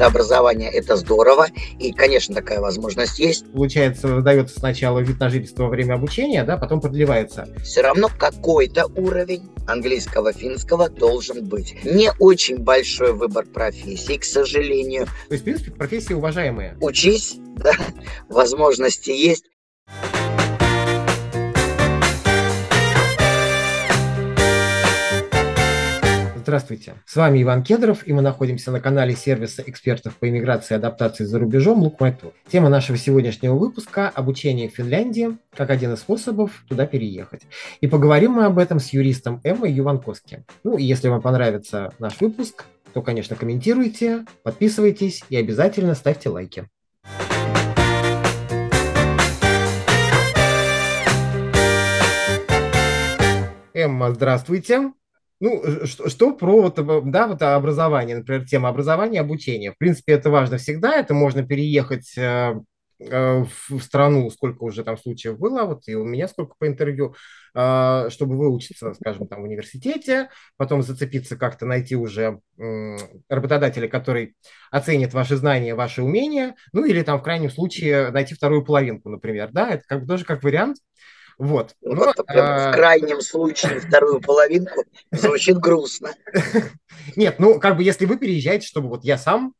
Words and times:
высшее 0.00 0.06
образование– 0.06 0.70
это 0.72 0.96
здорово, 0.96 1.48
и, 1.78 1.92
конечно, 1.92 2.34
такая 2.34 2.60
возможность 2.60 3.18
есть. 3.18 3.44
Получается, 3.52 4.08
выдается 4.08 4.58
сначала 4.58 5.00
вид 5.00 5.20
на 5.20 5.28
жительство 5.28 5.64
во 5.64 5.68
время 5.68 5.94
обучения, 5.94 6.44
да, 6.44 6.56
потом 6.56 6.80
продлевается. 6.80 7.46
Все 7.62 7.82
равно 7.82 8.08
какой-то 8.18 8.86
уровень 8.96 9.50
английского, 9.66 10.32
финского 10.32 10.88
должен 10.88 11.44
быть. 11.46 11.76
Не 11.84 12.10
очень 12.18 12.58
большой 12.58 13.12
выбор 13.12 13.44
профессий, 13.46 14.18
к 14.18 14.24
сожалению. 14.24 15.06
То 15.28 15.34
есть, 15.34 15.42
в 15.42 15.44
принципе, 15.44 15.70
профессии 15.72 16.14
уважаемые. 16.14 16.76
Учись, 16.80 17.36
да, 17.56 17.72
возможности 18.28 19.10
есть. 19.10 19.44
Здравствуйте, 26.50 26.94
с 27.06 27.14
вами 27.14 27.44
Иван 27.44 27.62
Кедров, 27.62 28.04
и 28.08 28.12
мы 28.12 28.22
находимся 28.22 28.72
на 28.72 28.80
канале 28.80 29.14
сервиса 29.14 29.62
экспертов 29.64 30.16
по 30.16 30.28
иммиграции 30.28 30.74
и 30.74 30.76
адаптации 30.78 31.22
за 31.22 31.38
рубежом 31.38 31.78
Лукмайтур. 31.78 32.32
Тема 32.50 32.68
нашего 32.68 32.98
сегодняшнего 32.98 33.54
выпуска– 33.54 34.08
обучение 34.16 34.68
в 34.68 34.74
Финляндии, 34.74 35.38
как 35.54 35.70
один 35.70 35.92
из 35.92 36.00
способов 36.00 36.64
туда 36.68 36.86
переехать. 36.86 37.42
И 37.80 37.86
поговорим 37.86 38.32
мы 38.32 38.46
об 38.46 38.58
этом 38.58 38.80
с 38.80 38.92
юристом 38.92 39.40
Эммой 39.44 39.70
Юванковски. 39.70 40.44
Ну, 40.64 40.76
и 40.76 40.82
если 40.82 41.06
вам 41.06 41.22
понравится 41.22 41.92
наш 42.00 42.20
выпуск, 42.20 42.64
то, 42.94 43.00
конечно, 43.00 43.36
комментируйте, 43.36 44.24
подписывайтесь 44.42 45.22
и 45.28 45.36
обязательно 45.36 45.94
ставьте 45.94 46.30
лайки. 46.30 46.68
Эмма, 53.72 54.12
здравствуйте. 54.12 54.90
Ну, 55.40 55.62
э, 55.64 55.86
что, 55.86 56.08
что 56.10 56.34
про 56.34 56.60
вот, 56.60 56.78
э, 56.78 57.02
да, 57.06 57.26
вот 57.26 57.40
образование, 57.42 58.18
например, 58.18 58.46
тема 58.46 58.68
образования, 58.68 59.20
обучения. 59.20 59.72
В 59.72 59.78
принципе, 59.78 60.12
это 60.12 60.30
важно 60.30 60.58
всегда, 60.58 60.96
это 60.96 61.14
можно 61.14 61.42
переехать 61.42 62.16
э, 62.18 62.54
в 62.98 63.80
страну, 63.80 64.28
сколько 64.30 64.62
уже 64.62 64.84
там 64.84 64.98
случаев 64.98 65.38
было, 65.38 65.64
вот 65.64 65.84
и 65.86 65.94
у 65.94 66.04
меня 66.04 66.28
сколько 66.28 66.54
по 66.58 66.66
интервью, 66.66 67.14
чтобы 67.52 68.36
выучиться, 68.36 68.92
скажем, 68.92 69.26
там 69.26 69.40
в 69.40 69.44
университете, 69.44 70.28
потом 70.58 70.82
зацепиться 70.82 71.38
как-то, 71.38 71.64
найти 71.64 71.96
уже 71.96 72.40
работодателя, 73.30 73.88
который 73.88 74.36
оценит 74.70 75.14
ваши 75.14 75.36
знания, 75.36 75.74
ваши 75.74 76.02
умения, 76.02 76.56
ну 76.74 76.84
или 76.84 77.02
там 77.02 77.20
в 77.20 77.22
крайнем 77.22 77.48
случае 77.48 78.10
найти 78.10 78.34
вторую 78.34 78.66
половинку, 78.66 79.08
например, 79.08 79.48
да, 79.50 79.70
это 79.70 79.84
как 79.88 80.06
тоже 80.06 80.26
как 80.26 80.42
вариант, 80.42 80.76
вот. 81.40 81.74
Ну, 81.80 81.94
Но, 81.94 82.12
а... 82.26 82.70
В 82.70 82.74
крайнем 82.74 83.22
случае 83.22 83.80
вторую 83.80 84.20
половинку 84.20 84.84
звучит 85.10 85.56
грустно. 85.56 86.10
Нет, 87.16 87.36
ну, 87.38 87.58
как 87.58 87.78
бы 87.78 87.82
если 87.82 88.04
вы 88.04 88.18
переезжаете, 88.18 88.66
чтобы 88.66 88.90
вот 88.90 89.04
я 89.04 89.16
сам, 89.16 89.54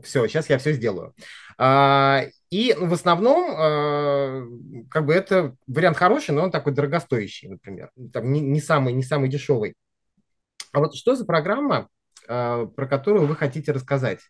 все, 0.00 0.28
сейчас 0.28 0.48
я 0.48 0.58
все 0.58 0.72
сделаю. 0.72 1.14
А, 1.58 2.26
и 2.50 2.76
в 2.78 2.92
основном, 2.92 3.50
а, 3.58 4.44
как 4.88 5.06
бы 5.06 5.14
это 5.14 5.56
вариант 5.66 5.96
хороший, 5.96 6.30
но 6.30 6.44
он 6.44 6.52
такой 6.52 6.72
дорогостоящий, 6.72 7.48
например. 7.48 7.90
Там 8.12 8.32
не, 8.32 8.38
не, 8.38 8.60
самый, 8.60 8.92
не 8.92 9.02
самый 9.02 9.28
дешевый. 9.28 9.74
А 10.72 10.78
вот 10.78 10.94
что 10.94 11.16
за 11.16 11.24
программа, 11.24 11.88
а, 12.28 12.66
про 12.66 12.86
которую 12.86 13.26
вы 13.26 13.34
хотите 13.34 13.72
рассказать? 13.72 14.20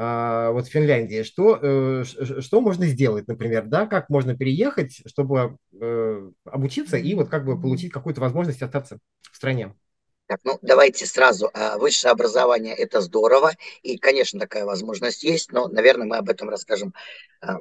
А, 0.00 0.52
вот 0.52 0.68
в 0.68 0.70
Финляндии, 0.70 1.24
что, 1.24 1.58
э, 1.60 2.04
что 2.04 2.60
можно 2.60 2.86
сделать, 2.86 3.26
например, 3.26 3.64
да, 3.66 3.84
как 3.86 4.08
можно 4.08 4.36
переехать, 4.36 5.02
чтобы 5.06 5.56
э, 5.80 6.30
обучиться 6.44 6.96
и 6.96 7.14
вот 7.14 7.28
как 7.28 7.44
бы 7.44 7.60
получить 7.60 7.92
какую-то 7.92 8.20
возможность 8.20 8.62
остаться 8.62 8.98
в 9.30 9.36
стране? 9.36 9.74
Так, 10.26 10.40
ну 10.44 10.58
давайте 10.60 11.06
сразу. 11.06 11.50
А, 11.54 11.78
высшее 11.78 12.12
образование– 12.12 12.74
это 12.76 13.00
здорово, 13.00 13.52
и, 13.82 13.96
конечно, 13.96 14.38
такая 14.38 14.66
возможность 14.66 15.22
есть, 15.22 15.52
но, 15.52 15.68
наверное, 15.68 16.06
мы 16.06 16.16
об 16.18 16.28
этом 16.28 16.50
расскажем 16.50 16.92
а, 17.40 17.58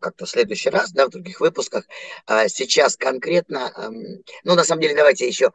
как-то 0.00 0.26
в 0.26 0.28
следующий 0.28 0.70
раз, 0.70 0.92
да, 0.92 1.06
в 1.06 1.10
других 1.10 1.40
выпусках. 1.40 1.86
А 2.26 2.48
сейчас 2.48 2.96
конкретно, 2.96 3.72
ну, 4.42 4.54
на 4.54 4.64
самом 4.64 4.82
деле, 4.82 4.94
давайте 4.96 5.26
еще, 5.26 5.52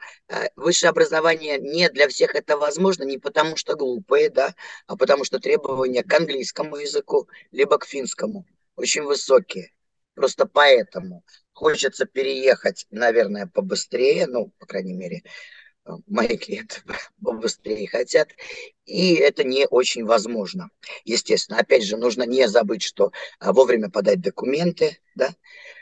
высшее 0.56 0.90
образование 0.90 1.60
не 1.60 1.88
для 1.90 2.08
всех 2.08 2.34
это 2.34 2.58
возможно, 2.58 3.04
не 3.04 3.20
потому 3.20 3.58
что 3.58 3.76
глупые, 3.76 4.32
да, 4.32 4.56
а 4.88 4.96
потому 4.96 5.24
что 5.24 5.40
требования 5.40 6.04
к 6.04 6.12
английскому 6.12 6.78
языку, 6.78 7.28
либо 7.52 7.78
к 7.78 7.86
финскому 7.86 8.46
очень 8.76 9.04
высокие. 9.04 9.72
Просто 10.16 10.46
поэтому 10.46 11.24
хочется 11.60 12.06
переехать, 12.06 12.88
наверное, 12.90 13.46
побыстрее, 13.48 14.28
ну, 14.28 14.54
по 14.60 14.66
крайней 14.66 14.94
мере, 14.94 15.24
мои 16.08 16.38
клиенты 16.38 16.82
побыстрее 17.24 17.86
хотят, 17.88 18.30
и 18.86 19.16
это 19.16 19.44
не 19.44 19.68
очень 19.68 20.06
возможно. 20.06 20.70
Естественно, 21.04 21.60
опять 21.60 21.84
же, 21.84 21.98
нужно 21.98 22.24
не 22.24 22.48
забыть, 22.48 22.84
что 22.84 23.12
а, 23.40 23.52
вовремя 23.52 23.90
подать 23.90 24.22
документы, 24.22 25.00
да, 25.16 25.32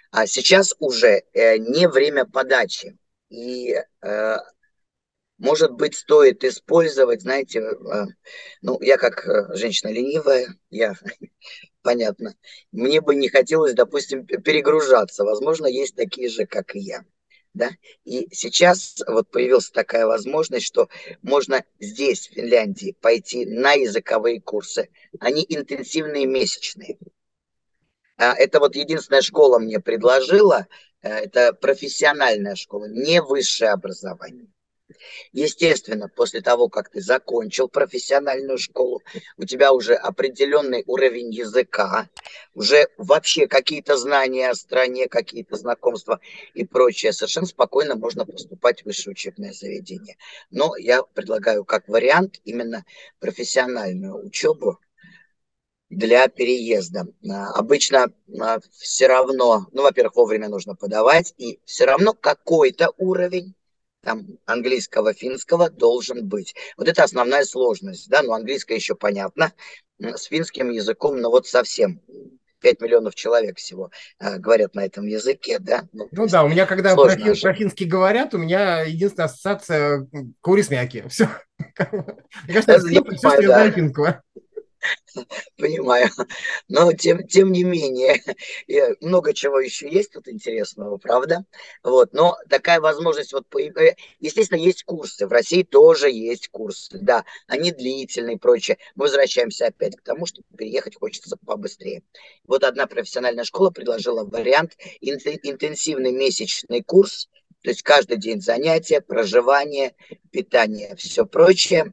а 0.09 0.25
сейчас 0.25 0.73
уже 0.79 1.23
э, 1.33 1.57
не 1.57 1.87
время 1.87 2.25
подачи, 2.25 2.97
и 3.29 3.75
э, 4.01 4.37
может 5.37 5.73
быть, 5.73 5.95
стоит 5.95 6.43
использовать, 6.43 7.21
знаете, 7.21 7.59
э, 7.59 8.05
ну, 8.63 8.81
я 8.81 8.97
как 8.97 9.27
женщина 9.55 9.91
ленивая, 9.91 10.47
я, 10.71 10.95
понятно, 11.87 12.35
мне 12.73 12.99
бы 12.99 13.15
не 13.15 13.29
хотелось, 13.29 13.73
допустим, 13.73 14.25
перегружаться. 14.25 15.23
Возможно, 15.23 15.67
есть 15.67 15.95
такие 15.95 16.27
же, 16.27 16.45
как 16.45 16.75
и 16.75 16.79
я 16.79 17.05
да, 17.53 17.69
и 18.03 18.27
сейчас 18.33 19.01
вот 19.07 19.31
появилась 19.31 19.71
такая 19.71 20.05
возможность, 20.05 20.65
что 20.65 20.89
можно 21.21 21.63
здесь, 21.79 22.27
в 22.27 22.33
Финляндии, 22.33 22.95
пойти 23.01 23.45
на 23.45 23.71
языковые 23.71 24.41
курсы, 24.41 24.89
они 25.21 25.45
интенсивные 25.47 26.27
месячные. 26.27 26.99
А 28.17 28.35
это 28.35 28.59
вот 28.59 28.75
единственная 28.75 29.21
школа 29.21 29.59
мне 29.59 29.79
предложила, 29.79 30.67
э, 31.01 31.09
это 31.09 31.53
профессиональная 31.53 32.55
школа, 32.55 32.85
не 32.89 33.21
высшее 33.21 33.71
образование. 33.71 34.49
Естественно, 35.33 36.07
после 36.07 36.41
того, 36.41 36.69
как 36.69 36.89
ты 36.89 37.01
закончил 37.01 37.67
профессиональную 37.67 38.57
школу, 38.57 39.01
у 39.37 39.43
тебя 39.43 39.73
уже 39.73 39.95
определенный 39.95 40.83
уровень 40.87 41.33
языка, 41.33 42.09
уже 42.53 42.87
вообще 42.97 43.47
какие-то 43.47 43.97
знания 43.97 44.49
о 44.49 44.55
стране, 44.55 45.07
какие-то 45.07 45.57
знакомства 45.57 46.19
и 46.53 46.63
прочее, 46.65 47.11
совершенно 47.11 47.47
спокойно 47.47 47.95
можно 47.95 48.25
поступать 48.25 48.81
в 48.81 48.85
высшее 48.85 49.11
учебное 49.11 49.51
заведение. 49.51 50.17
Но 50.51 50.75
я 50.77 51.03
предлагаю 51.03 51.65
как 51.65 51.87
вариант 51.87 52.39
именно 52.45 52.85
профессиональную 53.19 54.25
учебу 54.25 54.79
для 55.89 56.27
переезда. 56.27 57.07
А, 57.29 57.51
обычно 57.53 58.11
а, 58.39 58.59
все 58.71 59.07
равно, 59.07 59.67
ну, 59.71 59.83
во-первых, 59.83 60.15
вовремя 60.15 60.49
нужно 60.49 60.75
подавать, 60.75 61.33
и 61.37 61.59
все 61.65 61.85
равно 61.85 62.13
какой-то 62.13 62.93
уровень 62.97 63.56
там 64.07 64.25
английского, 64.45 65.13
финского 65.13 65.69
должен 65.69 66.25
быть. 66.25 66.55
Вот 66.77 66.87
это 66.87 67.03
основная 67.03 67.43
сложность, 67.43 68.07
да, 68.07 68.21
ну 68.23 68.31
английское 68.31 68.75
еще 68.75 68.95
понятно, 68.95 69.51
с 69.99 70.23
финским 70.23 70.69
языком, 70.69 71.19
ну 71.19 71.29
вот 71.29 71.45
совсем 71.45 71.99
5 72.61 72.79
миллионов 72.79 73.15
человек 73.15 73.57
всего 73.57 73.91
э, 74.21 74.37
говорят 74.37 74.75
на 74.75 74.85
этом 74.85 75.07
языке, 75.07 75.59
да. 75.59 75.89
Ну, 75.91 76.07
ну 76.13 76.25
да, 76.25 76.45
у 76.45 76.47
меня, 76.47 76.65
когда 76.65 76.95
про, 76.95 77.17
фин, 77.17 77.35
про 77.35 77.53
финский 77.53 77.83
говорят, 77.83 78.33
у 78.33 78.37
меня 78.37 78.83
единственная 78.83 79.25
ассоциация 79.25 80.07
курисмяки. 80.39 81.03
Все. 81.09 81.27
Мне 82.47 82.53
кажется, 82.53 82.87
я 82.87 83.41
знаю 83.41 83.73
финского. 83.73 84.23
Понимаю. 85.57 86.09
Но 86.67 86.91
тем, 86.93 87.25
тем 87.27 87.51
не 87.51 87.63
менее, 87.63 88.21
много 89.01 89.33
чего 89.33 89.59
еще 89.59 89.89
есть 89.89 90.11
тут 90.13 90.27
интересного, 90.27 90.97
правда? 90.97 91.45
Вот, 91.83 92.13
но 92.13 92.37
такая 92.49 92.79
возможность, 92.79 93.33
вот, 93.33 93.45
э, 93.55 93.95
естественно, 94.19 94.59
есть 94.59 94.83
курсы. 94.83 95.27
В 95.27 95.31
России 95.31 95.63
тоже 95.63 96.09
есть 96.09 96.49
курсы, 96.49 96.97
да, 96.99 97.25
они 97.47 97.71
длительные 97.71 98.35
и 98.35 98.39
прочее. 98.39 98.77
Мы 98.95 99.05
возвращаемся 99.05 99.67
опять 99.67 99.95
к 99.95 100.01
тому, 100.01 100.25
что 100.25 100.41
переехать 100.57 100.95
хочется 100.95 101.37
побыстрее. 101.45 102.03
Вот 102.45 102.63
одна 102.63 102.87
профессиональная 102.87 103.43
школа 103.43 103.69
предложила 103.69 104.23
вариант 104.23 104.73
интенсивный 105.01 106.11
месячный 106.11 106.83
курс, 106.83 107.29
то 107.63 107.69
есть 107.69 107.81
каждый 107.81 108.17
день 108.17 108.41
занятия, 108.41 109.01
проживание, 109.01 109.95
питание, 110.31 110.95
все 110.95 111.25
прочее 111.25 111.91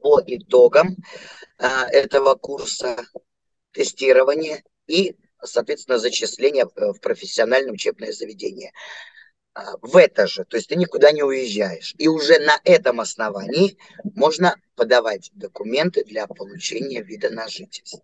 по 0.00 0.20
итогам 0.26 0.96
а, 1.58 1.88
этого 1.88 2.34
курса 2.34 2.96
тестирования 3.72 4.62
и, 4.86 5.16
соответственно, 5.42 5.98
зачисления 5.98 6.66
в 6.66 6.98
профессиональное 7.00 7.72
учебное 7.72 8.12
заведение. 8.12 8.72
А, 9.54 9.76
в 9.80 9.96
это 9.96 10.26
же, 10.26 10.44
то 10.44 10.56
есть 10.56 10.68
ты 10.68 10.76
никуда 10.76 11.12
не 11.12 11.22
уезжаешь. 11.22 11.94
И 11.98 12.08
уже 12.08 12.38
на 12.38 12.58
этом 12.64 13.00
основании 13.00 13.76
можно 14.02 14.56
подавать 14.74 15.30
документы 15.34 16.04
для 16.04 16.26
получения 16.26 17.02
вида 17.02 17.30
на 17.30 17.48
жительство. 17.48 18.02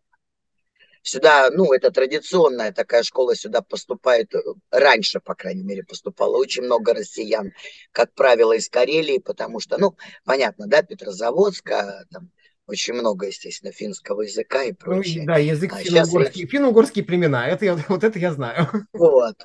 Сюда, 1.03 1.51
ну, 1.51 1.73
это 1.73 1.91
традиционная 1.91 2.73
такая 2.73 3.03
школа, 3.03 3.35
сюда 3.35 3.63
поступает, 3.63 4.35
э, 4.35 4.41
раньше, 4.71 5.21
по 5.21 5.35
крайней 5.35 5.63
мере, 5.63 5.85
поступало 5.85 6.37
очень 6.37 6.65
много 6.65 6.95
россиян, 6.95 7.53
как 7.93 8.13
правило, 8.15 8.53
из 8.53 8.69
Карелии, 8.69 9.19
потому 9.19 9.61
что, 9.61 9.79
ну, 9.79 9.97
понятно, 10.25 10.67
да, 10.67 10.83
Петрозаводск, 10.83 11.71
там, 12.11 12.31
очень 12.69 12.93
много, 12.93 13.27
естественно, 13.27 13.73
финского 13.73 14.23
языка 14.23 14.63
и 14.63 14.73
Ну, 14.73 14.77
прочее. 14.77 15.25
да, 15.27 15.39
язык 15.39 15.73
А 15.73 15.77
финно-угорский, 15.79 16.47
финно-угорские 16.47 17.05
племена, 17.05 17.49
это 17.49 17.65
я, 17.65 17.79
вот 17.89 18.05
это 18.05 18.19
я 18.19 18.33
знаю. 18.33 18.69
Вот. 18.93 19.37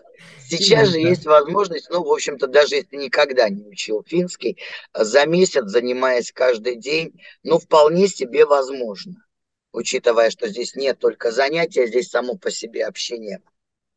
Сейчас 0.45 0.89
же 0.89 0.99
есть 0.99 1.25
возможность, 1.25 1.89
ну, 1.89 2.03
в 2.03 2.11
общем-то, 2.11 2.47
даже 2.47 2.75
если 2.75 2.97
никогда 2.97 3.47
не 3.49 3.65
учил 3.65 4.03
финский, 4.05 4.57
за 4.93 5.25
месяц, 5.25 5.63
занимаясь 5.65 6.31
каждый 6.33 6.75
день, 6.75 7.13
ну, 7.43 7.59
вполне 7.59 8.07
себе 8.09 8.45
возможно. 8.45 9.22
Учитывая, 9.73 10.29
что 10.29 10.47
здесь 10.47 10.75
нет 10.75 10.99
только 10.99 11.31
занятия, 11.31 11.87
здесь 11.87 12.09
само 12.09 12.37
по 12.37 12.51
себе 12.51 12.85
общение 12.85 13.41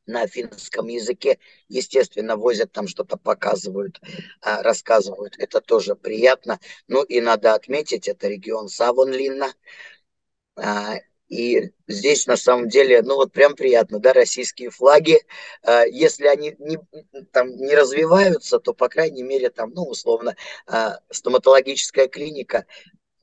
на 0.07 0.27
финском 0.27 0.87
языке, 0.87 1.39
естественно, 1.69 2.37
возят 2.37 2.73
там 2.73 2.89
что-то, 2.89 3.19
показывают, 3.19 4.01
а, 4.41 4.63
рассказывают. 4.63 5.35
Это 5.39 5.61
тоже 5.61 5.95
приятно. 5.95 6.61
Ну 6.89 7.03
и 7.03 7.21
надо 7.21 7.55
отметить, 7.55 8.09
это 8.09 8.29
регион 8.29 8.69
Савонлинна. 8.69 9.53
А, 10.55 10.95
и 11.29 11.73
здесь 11.89 12.27
на 12.27 12.37
самом 12.37 12.69
деле, 12.69 13.03
ну 13.03 13.17
вот 13.17 13.33
прям 13.33 13.55
приятно, 13.55 13.99
да, 13.99 14.15
российские 14.15 14.71
флаги. 14.71 15.19
А, 15.63 15.85
если 15.85 16.27
они 16.27 16.55
не, 16.59 16.79
там, 17.33 17.55
не 17.55 17.75
развиваются, 17.75 18.61
то, 18.61 18.73
по 18.73 18.89
крайней 18.89 19.25
мере, 19.25 19.51
там, 19.51 19.73
ну, 19.75 19.83
условно, 19.83 20.37
стоматологическая 21.11 22.07
клиника, 22.07 22.65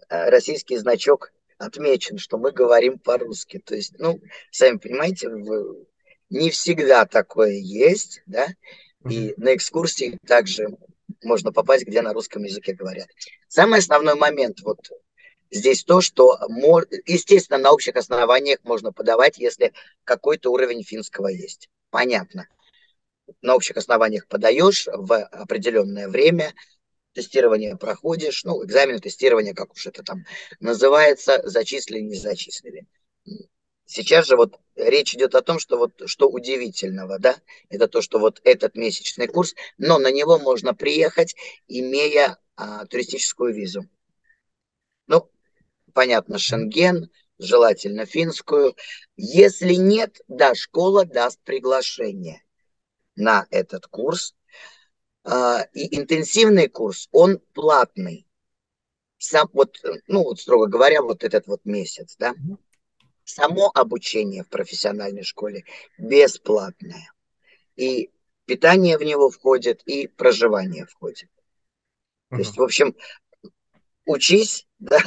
российский 0.10 0.78
значок 0.78 1.32
отмечен, 1.58 2.18
что 2.18 2.38
мы 2.38 2.52
говорим 2.52 3.00
по-русски. 3.00 3.60
То 3.60 3.76
есть, 3.76 4.00
ну, 4.00 4.20
сами 4.52 4.78
понимаете, 4.78 5.30
не 6.30 6.50
всегда 6.50 7.06
такое 7.06 7.54
есть, 7.54 8.22
да, 8.26 8.48
и 9.10 9.34
на 9.38 9.56
экскурсии 9.56 10.18
также 10.26 10.78
можно 11.22 11.52
попасть, 11.52 11.86
где 11.86 12.02
на 12.02 12.14
русском 12.14 12.44
языке 12.44 12.74
говорят. 12.74 13.08
Самый 13.48 13.80
основной 13.80 14.16
момент 14.16 14.62
вот 14.62 14.90
здесь 15.52 15.84
то, 15.84 16.02
что, 16.02 16.40
естественно, 17.06 17.60
на 17.60 17.72
общих 17.72 17.96
основаниях 17.96 18.60
можно 18.64 18.92
подавать, 18.92 19.38
если 19.38 19.74
какой-то 20.04 20.52
уровень 20.52 20.84
финского 20.84 21.28
есть. 21.28 21.70
Понятно. 21.90 22.48
На 23.42 23.56
общих 23.56 23.78
основаниях 23.78 24.28
подаешь 24.28 24.88
в 24.92 25.24
определенное 25.26 26.08
время, 26.08 26.54
тестирование 27.14 27.78
проходишь, 27.78 28.44
ну, 28.44 28.64
экзамен, 28.66 29.00
тестирование, 29.00 29.54
как 29.54 29.74
уж 29.74 29.88
это 29.88 30.04
там 30.04 30.26
называется, 30.60 31.42
зачислили, 31.44 32.00
не 32.00 32.16
зачислили. 32.16 32.88
Сейчас 33.86 34.28
же 34.28 34.38
вот 34.38 34.60
речь 34.76 35.14
идет 35.14 35.36
о 35.36 35.42
том, 35.42 35.60
что 35.60 35.78
вот 35.78 35.92
что 36.06 36.30
удивительного, 36.30 37.20
да, 37.20 37.36
это 37.70 37.88
то, 37.88 38.02
что 38.02 38.18
вот 38.20 38.42
этот 38.44 38.76
месячный 38.76 39.28
курс, 39.28 39.54
но 39.78 40.00
на 40.00 40.12
него 40.12 40.40
можно 40.40 40.74
приехать, 40.74 41.36
имея 41.68 42.38
а, 42.56 42.86
туристическую 42.86 43.54
визу. 43.54 43.88
Ну, 45.08 45.30
понятно, 45.94 46.40
Шенген, 46.40 47.10
желательно 47.38 48.06
финскую. 48.06 48.76
Если 49.18 49.74
нет, 49.74 50.22
да, 50.28 50.56
школа 50.56 51.06
даст 51.06 51.40
приглашение 51.44 52.44
на 53.16 53.46
этот 53.52 53.88
курс. 53.88 54.34
А, 55.24 55.64
и 55.74 55.98
интенсивный 55.98 56.68
курс, 56.68 57.08
он 57.12 57.40
платный. 57.54 58.28
Сам, 59.18 59.50
вот, 59.54 59.78
ну, 60.08 60.24
вот, 60.24 60.40
строго 60.40 60.68
говоря, 60.68 61.02
вот 61.02 61.24
этот 61.24 61.48
вот 61.48 61.62
месяц, 61.64 62.16
да, 62.20 62.36
само 63.24 63.72
обучение 63.74 64.44
в 64.44 64.50
профессиональной 64.50 65.24
школе 65.24 65.64
бесплатное. 65.98 67.12
И 67.78 68.12
питание 68.46 68.98
в 68.98 69.04
него 69.04 69.30
входит, 69.30 69.82
и 69.84 70.08
проживание 70.08 70.86
входит. 70.86 71.30
То 72.30 72.38
есть, 72.38 72.58
в 72.58 72.62
общем, 72.62 72.96
учись, 74.06 74.68
да, 74.84 75.00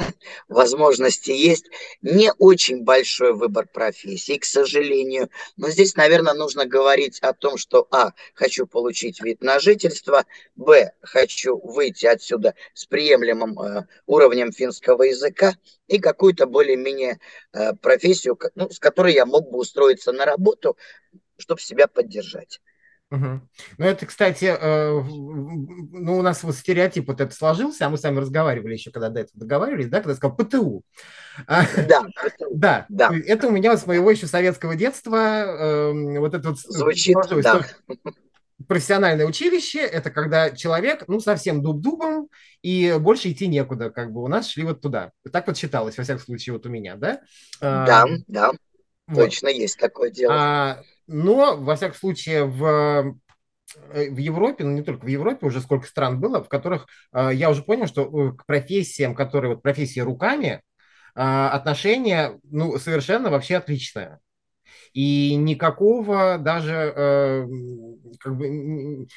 возможности 0.47 1.31
есть. 1.31 1.65
Не 2.01 2.31
очень 2.39 2.83
большой 2.83 3.33
выбор 3.33 3.67
профессий, 3.71 4.39
к 4.39 4.45
сожалению. 4.45 5.29
Но 5.55 5.69
здесь, 5.69 5.95
наверное, 5.95 6.33
нужно 6.33 6.65
говорить 6.65 7.19
о 7.19 7.33
том, 7.33 7.57
что, 7.57 7.87
а, 7.91 8.11
хочу 8.33 8.65
получить 8.65 9.21
вид 9.21 9.41
на 9.41 9.59
жительство, 9.59 10.25
б, 10.55 10.91
хочу 11.01 11.59
выйти 11.59 12.07
отсюда 12.07 12.55
с 12.73 12.85
приемлемым 12.85 13.59
э, 13.59 13.87
уровнем 14.07 14.51
финского 14.51 15.03
языка 15.03 15.53
и 15.87 15.99
какую-то 15.99 16.47
более-менее 16.47 17.19
э, 17.53 17.73
профессию, 17.73 18.37
ну, 18.55 18.69
с 18.69 18.79
которой 18.79 19.13
я 19.13 19.25
мог 19.25 19.49
бы 19.51 19.59
устроиться 19.59 20.11
на 20.11 20.25
работу, 20.25 20.75
чтобы 21.37 21.61
себя 21.61 21.87
поддержать. 21.87 22.59
Угу. 23.09 23.41
Ну, 23.77 23.85
это, 23.85 24.05
кстати, 24.05 24.45
э, 24.45 24.91
ну, 24.91 26.17
у 26.17 26.21
нас 26.21 26.43
вот 26.43 26.55
стереотип 26.55 27.07
вот 27.07 27.21
это 27.21 27.33
сложился, 27.33 27.85
а 27.85 27.89
мы 27.89 27.97
с 27.97 28.03
вами 28.03 28.19
разговаривали 28.19 28.73
еще, 28.73 28.91
когда 28.91 29.09
до 29.09 29.21
этого 29.21 29.39
договаривались, 29.39 29.87
да, 29.87 29.99
когда 29.99 30.11
я 30.11 30.17
сказал 30.17 30.35
ПТУ. 30.35 30.83
А, 31.47 31.63
да, 31.87 32.05
да, 32.51 32.85
да. 32.89 33.11
Это 33.25 33.47
у 33.47 33.51
меня 33.51 33.77
с 33.77 33.87
моего 33.87 34.11
еще 34.11 34.27
советского 34.27 34.75
детства 34.75 35.15
э, 35.15 36.19
вот 36.19 36.33
это 36.33 36.49
вот 36.49 36.59
Звучит, 36.59 37.15
да. 37.41 37.65
Профессиональное 38.67 39.27
училище– 39.27 39.79
это 39.81 40.09
когда 40.09 40.49
человек, 40.49 41.03
ну, 41.07 41.19
совсем 41.19 41.61
дуб-дубом, 41.61 42.27
и 42.63 42.97
больше 42.99 43.31
идти 43.31 43.47
некуда, 43.47 43.91
как 43.91 44.11
бы 44.11 44.23
у 44.23 44.27
нас 44.27 44.49
шли 44.49 44.63
вот 44.63 44.81
туда. 44.81 45.11
Так 45.31 45.45
вот 45.47 45.57
считалось, 45.57 45.95
во 45.97 46.03
всяком 46.03 46.23
случае, 46.23 46.53
вот 46.53 46.65
у 46.65 46.69
меня, 46.69 46.95
да? 46.95 47.21
Да, 47.61 48.03
а, 48.03 48.07
да, 48.25 48.51
вот. 49.05 49.25
точно 49.25 49.49
есть 49.49 49.77
такое 49.77 50.09
дело. 50.09 50.33
А, 50.33 50.83
но, 51.07 51.57
во 51.57 51.75
всяком 51.75 51.97
случае, 51.97 52.45
в 52.45 53.15
э, 53.91 54.09
в 54.09 54.17
Европе, 54.17 54.63
ну 54.63 54.71
не 54.71 54.83
только 54.83 55.05
в 55.05 55.07
Европе, 55.07 55.45
уже 55.45 55.61
сколько 55.61 55.87
стран 55.87 56.19
было, 56.19 56.43
в 56.43 56.49
которых 56.49 56.87
э, 57.13 57.31
я 57.33 57.49
уже 57.49 57.63
понял, 57.63 57.87
что 57.87 58.03
э, 58.03 58.33
к 58.33 58.45
профессиям, 58.45 59.15
которые 59.15 59.55
вот 59.55 59.63
профессии 59.63 59.99
руками, 59.99 60.61
э, 61.15 61.19
отношение 61.21 62.39
ну, 62.43 62.77
совершенно 62.77 63.29
вообще 63.29 63.57
отличное. 63.57 64.19
И 64.93 65.35
никакого 65.35 66.37
даже 66.37 66.93
э, 66.95 67.47
как 68.19 68.35
бы, 68.35 69.07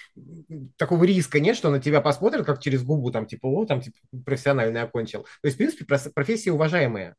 такого 0.76 1.04
риска 1.04 1.40
нет, 1.40 1.56
что 1.56 1.70
на 1.70 1.80
тебя 1.80 2.00
посмотрят, 2.00 2.46
как 2.46 2.60
через 2.60 2.82
губу, 2.82 3.10
там, 3.10 3.26
типа, 3.26 3.46
о, 3.46 3.64
там, 3.64 3.80
типа, 3.80 3.96
профессиональный 4.24 4.82
окончил. 4.82 5.22
То 5.22 5.46
есть, 5.46 5.54
в 5.54 5.58
принципе, 5.58 5.84
профессии 6.14 6.50
уважаемые 6.50 7.14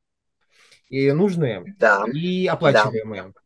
и 0.90 1.12
нужные, 1.12 1.64
да, 1.80 2.06
и 2.12 2.48
оплачиваемые. 2.48 3.24
Да. 3.24 3.41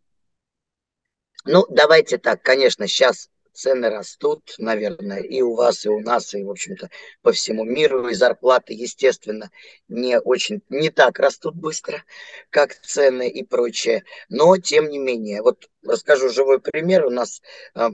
Ну, 1.46 1.66
давайте 1.70 2.18
так, 2.18 2.42
конечно, 2.42 2.88
сейчас 2.88 3.30
цены 3.54 3.90
растут, 3.90 4.56
наверное, 4.58 5.22
и 5.22 5.42
у 5.42 5.54
вас, 5.54 5.86
и 5.86 5.90
у 5.90 6.00
нас, 6.00 6.34
и, 6.34 6.44
в 6.44 6.50
общем-то, 6.50 6.90
по 7.22 7.32
всему 7.32 7.64
миру, 7.64 8.08
и 8.08 8.16
зарплаты, 8.16 8.74
естественно, 8.74 9.52
не 9.88 10.20
очень, 10.20 10.62
не 10.70 10.90
так 10.90 11.20
растут 11.20 11.56
быстро, 11.56 12.04
как 12.50 12.74
цены 12.82 13.30
и 13.30 13.44
прочее. 13.44 14.04
Но, 14.28 14.58
тем 14.58 14.90
не 14.90 14.98
менее, 14.98 15.44
вот 15.44 15.70
расскажу 15.84 16.30
живой 16.30 16.60
пример. 16.60 17.06
У 17.06 17.12
нас 17.12 17.44
э, 17.76 17.90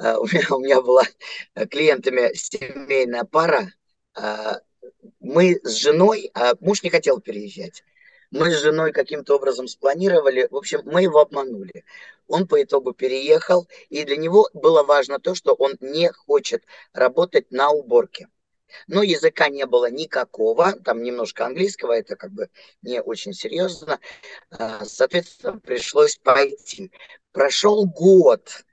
э, 0.00 0.16
у, 0.16 0.26
меня, 0.26 0.46
у 0.50 0.58
меня 0.58 0.82
была 0.82 1.04
клиентами 1.70 2.34
семейная 2.34 3.22
пара. 3.24 3.72
Э, 4.16 4.56
мы 5.20 5.60
с 5.62 5.74
женой, 5.74 6.32
а 6.34 6.54
муж 6.60 6.82
не 6.82 6.90
хотел 6.90 7.20
переезжать. 7.20 7.84
Мы 8.32 8.50
с 8.50 8.60
женой 8.60 8.92
каким-то 8.92 9.36
образом 9.36 9.68
спланировали. 9.68 10.48
В 10.50 10.56
общем, 10.56 10.80
мы 10.86 11.02
его 11.02 11.20
обманули. 11.20 11.84
Он 12.28 12.48
по 12.48 12.62
итогу 12.62 12.94
переехал, 12.94 13.68
и 13.90 14.04
для 14.04 14.16
него 14.16 14.48
было 14.54 14.82
важно 14.82 15.18
то, 15.18 15.34
что 15.34 15.52
он 15.52 15.76
не 15.80 16.10
хочет 16.10 16.64
работать 16.94 17.50
на 17.50 17.70
уборке. 17.70 18.28
Но 18.86 19.02
языка 19.02 19.50
не 19.50 19.66
было 19.66 19.90
никакого, 19.90 20.72
там 20.72 21.02
немножко 21.02 21.44
английского, 21.44 21.92
это 21.92 22.16
как 22.16 22.32
бы 22.32 22.48
не 22.80 23.02
очень 23.02 23.34
серьезно. 23.34 24.00
А, 24.50 24.82
соответственно, 24.86 25.58
пришлось 25.58 26.16
пойти. 26.16 26.90
Прошел 27.32 27.84
год, 27.84 28.64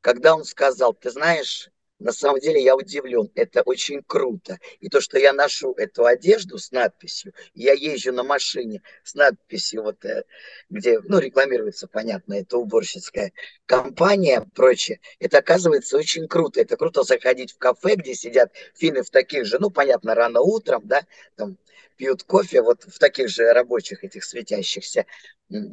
когда 0.00 0.34
он 0.34 0.44
сказал, 0.44 0.94
ты 0.94 1.10
знаешь, 1.10 1.68
на 2.00 2.12
самом 2.12 2.40
деле 2.40 2.62
я 2.62 2.74
удивлен, 2.74 3.30
это 3.34 3.62
очень 3.62 4.02
круто. 4.06 4.58
И 4.80 4.88
то, 4.88 5.00
что 5.00 5.18
я 5.18 5.32
ношу 5.32 5.74
эту 5.74 6.06
одежду 6.06 6.58
с 6.58 6.72
надписью, 6.72 7.34
я 7.54 7.72
езжу 7.74 8.12
на 8.12 8.22
машине 8.22 8.82
с 9.04 9.14
надписью, 9.14 9.82
вот, 9.82 10.04
э, 10.04 10.24
где, 10.70 10.98
ну, 11.00 11.18
рекламируется, 11.18 11.86
понятно, 11.86 12.34
это 12.34 12.56
уборщицкая 12.56 13.32
компания, 13.66 14.46
прочее, 14.54 15.00
это 15.18 15.38
оказывается 15.38 15.98
очень 15.98 16.26
круто. 16.26 16.60
Это 16.60 16.76
круто 16.76 17.02
заходить 17.02 17.52
в 17.52 17.58
кафе, 17.58 17.96
где 17.96 18.14
сидят 18.14 18.52
финны 18.74 19.02
в 19.02 19.10
таких 19.10 19.44
же, 19.44 19.58
ну, 19.58 19.70
понятно, 19.70 20.14
рано 20.14 20.40
утром, 20.40 20.82
да, 20.86 21.02
там, 21.36 21.58
пьют 21.96 22.22
кофе 22.22 22.62
вот 22.62 22.84
в 22.84 22.98
таких 22.98 23.28
же 23.28 23.52
рабочих 23.52 24.04
этих 24.04 24.24
светящихся 24.24 25.04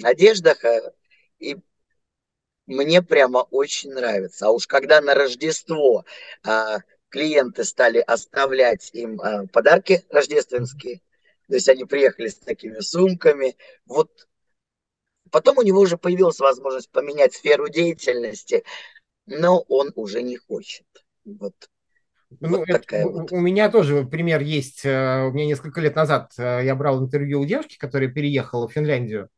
одеждах, 0.03 0.65
э, 0.65 0.91
и 1.39 1.55
мне 2.67 3.01
прямо 3.01 3.39
очень 3.39 3.93
нравится. 3.93 4.47
А 4.47 4.51
уж 4.51 4.67
когда 4.67 5.01
на 5.01 5.15
Рождество 5.15 6.05
а, 6.43 6.79
клиенты 7.09 7.63
стали 7.63 7.99
оставлять 7.99 8.91
им 8.93 9.19
а, 9.21 9.47
подарки 9.47 10.03
рождественские, 10.09 11.01
то 11.47 11.55
есть 11.55 11.69
они 11.69 11.85
приехали 11.85 12.27
с 12.27 12.35
такими 12.35 12.79
сумками, 12.79 13.55
вот 13.85 14.27
потом 15.31 15.57
у 15.57 15.61
него 15.61 15.79
уже 15.79 15.97
появилась 15.97 16.39
возможность 16.39 16.91
поменять 16.91 17.33
сферу 17.33 17.69
деятельности, 17.69 18.63
но 19.25 19.61
он 19.69 19.91
уже 19.95 20.21
не 20.21 20.37
хочет. 20.37 20.85
Вот 21.23 21.53
Ну, 22.41 22.59
Вот 22.59 22.69
это, 22.69 22.79
такая 22.79 23.05
вот. 23.05 23.31
у 23.31 23.37
меня 23.37 23.69
тоже 23.69 24.05
пример 24.05 24.41
есть. 24.41 24.85
Э, 24.85 25.23
у 25.23 25.31
меня 25.31 25.45
несколько 25.45 25.79
лет 25.79 25.95
назад 25.95 26.33
э, 26.37 26.61
я 26.65 26.75
брал 26.75 27.01
интервью 27.01 27.41
у 27.41 27.45
девушки, 27.45 27.77
которая 27.77 28.09
переехала 28.09 28.67
в 28.67 28.73
Финляндию. 28.73 29.29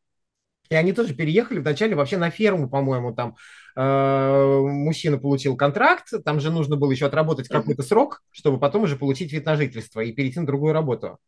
И 0.70 0.76
они 0.76 0.92
тоже 0.92 1.14
переехали 1.14 1.58
вначале 1.58 1.96
вообще 1.96 2.16
на 2.16 2.30
ферму, 2.30 2.70
по-моему, 2.70 3.12
там 3.12 3.34
э, 3.74 4.60
мужчина 4.60 5.18
получил 5.18 5.56
контракт, 5.56 6.12
там 6.24 6.38
же 6.38 6.52
нужно 6.52 6.76
было 6.76 6.92
еще 6.92 7.06
отработать 7.06 7.48
какой-то 7.48 7.82
срок, 7.82 8.22
чтобы 8.30 8.60
потом 8.60 8.84
уже 8.84 8.94
получить 8.94 9.32
вид 9.32 9.46
на 9.46 9.56
жительство 9.56 10.00
и 10.00 10.12
перейти 10.12 10.38
на 10.38 10.46
другую 10.46 10.72
работу. 10.72 11.18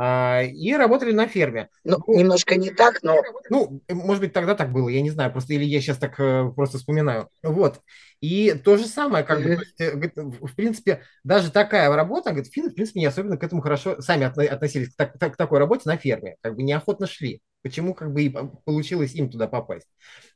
А, 0.00 0.42
и 0.42 0.72
работали 0.74 1.10
на 1.10 1.26
ферме. 1.26 1.70
Ну, 1.82 1.98
ну, 2.06 2.16
немножко 2.16 2.54
не 2.54 2.70
так, 2.70 3.02
но... 3.02 3.20
Ну, 3.50 3.82
может 3.88 4.20
быть, 4.20 4.32
тогда 4.32 4.54
так 4.54 4.70
было, 4.70 4.88
я 4.88 5.00
не 5.00 5.10
знаю, 5.10 5.32
просто 5.32 5.54
или 5.54 5.64
я 5.64 5.80
сейчас 5.80 5.98
так 5.98 6.20
э, 6.20 6.52
просто 6.54 6.78
вспоминаю. 6.78 7.28
Вот. 7.42 7.80
И 8.20 8.52
то 8.52 8.76
же 8.76 8.86
самое, 8.86 9.24
как 9.24 9.42
бы, 9.42 9.58
э, 9.80 9.96
в 9.96 10.54
принципе, 10.54 11.02
даже 11.24 11.50
такая 11.50 11.92
работа, 11.92 12.30
говорит, 12.30 12.52
финны, 12.52 12.70
в 12.70 12.74
принципе, 12.74 13.00
не 13.00 13.06
особенно 13.06 13.36
к 13.36 13.42
этому 13.42 13.60
хорошо 13.60 14.00
сами 14.00 14.24
относились, 14.24 14.94
к, 14.94 15.18
так, 15.18 15.34
к 15.34 15.36
такой 15.36 15.58
работе 15.58 15.82
на 15.86 15.96
ферме, 15.96 16.36
как 16.42 16.54
бы 16.54 16.62
неохотно 16.62 17.08
шли. 17.08 17.42
Почему 17.62 17.92
как 17.92 18.12
бы 18.12 18.22
и 18.22 18.34
получилось 18.64 19.16
им 19.16 19.28
туда 19.28 19.48
попасть? 19.48 19.88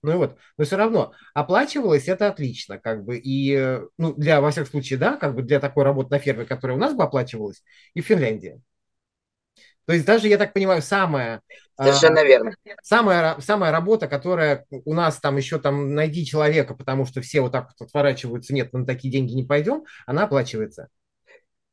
Ну 0.02 0.10
и 0.10 0.16
вот, 0.16 0.38
но 0.58 0.64
все 0.64 0.76
равно 0.76 1.12
оплачивалось 1.34 2.08
это 2.08 2.26
отлично, 2.26 2.80
как 2.80 3.04
бы, 3.04 3.16
и, 3.16 3.54
э, 3.54 3.86
ну, 3.96 4.12
для, 4.12 4.40
во 4.40 4.50
всяком 4.50 4.70
случае, 4.72 4.98
да, 4.98 5.16
как 5.16 5.36
бы 5.36 5.42
для 5.42 5.60
такой 5.60 5.84
работы 5.84 6.10
на 6.10 6.18
ферме, 6.18 6.46
которая 6.46 6.76
у 6.76 6.80
нас 6.80 6.94
бы 6.94 7.04
оплачивалась, 7.04 7.62
и 7.94 8.00
в 8.00 8.06
Финляндии. 8.06 8.60
То 9.86 9.94
есть 9.94 10.06
даже, 10.06 10.28
я 10.28 10.38
так 10.38 10.52
понимаю, 10.52 10.82
самая... 10.82 11.42
А, 11.76 11.84
Совершенно 11.84 12.22
верно. 12.24 12.54
Самая, 12.82 13.40
самая 13.40 13.72
работа, 13.72 14.06
которая 14.06 14.66
у 14.70 14.94
нас 14.94 15.18
там 15.18 15.36
еще 15.36 15.58
там 15.58 15.94
найди 15.94 16.24
человека, 16.24 16.74
потому 16.74 17.06
что 17.06 17.20
все 17.20 17.40
вот 17.40 17.52
так 17.52 17.68
вот 17.68 17.86
отворачиваются, 17.86 18.54
нет, 18.54 18.72
на 18.72 18.86
такие 18.86 19.12
деньги 19.12 19.32
не 19.32 19.44
пойдем, 19.44 19.84
она 20.06 20.24
оплачивается. 20.24 20.88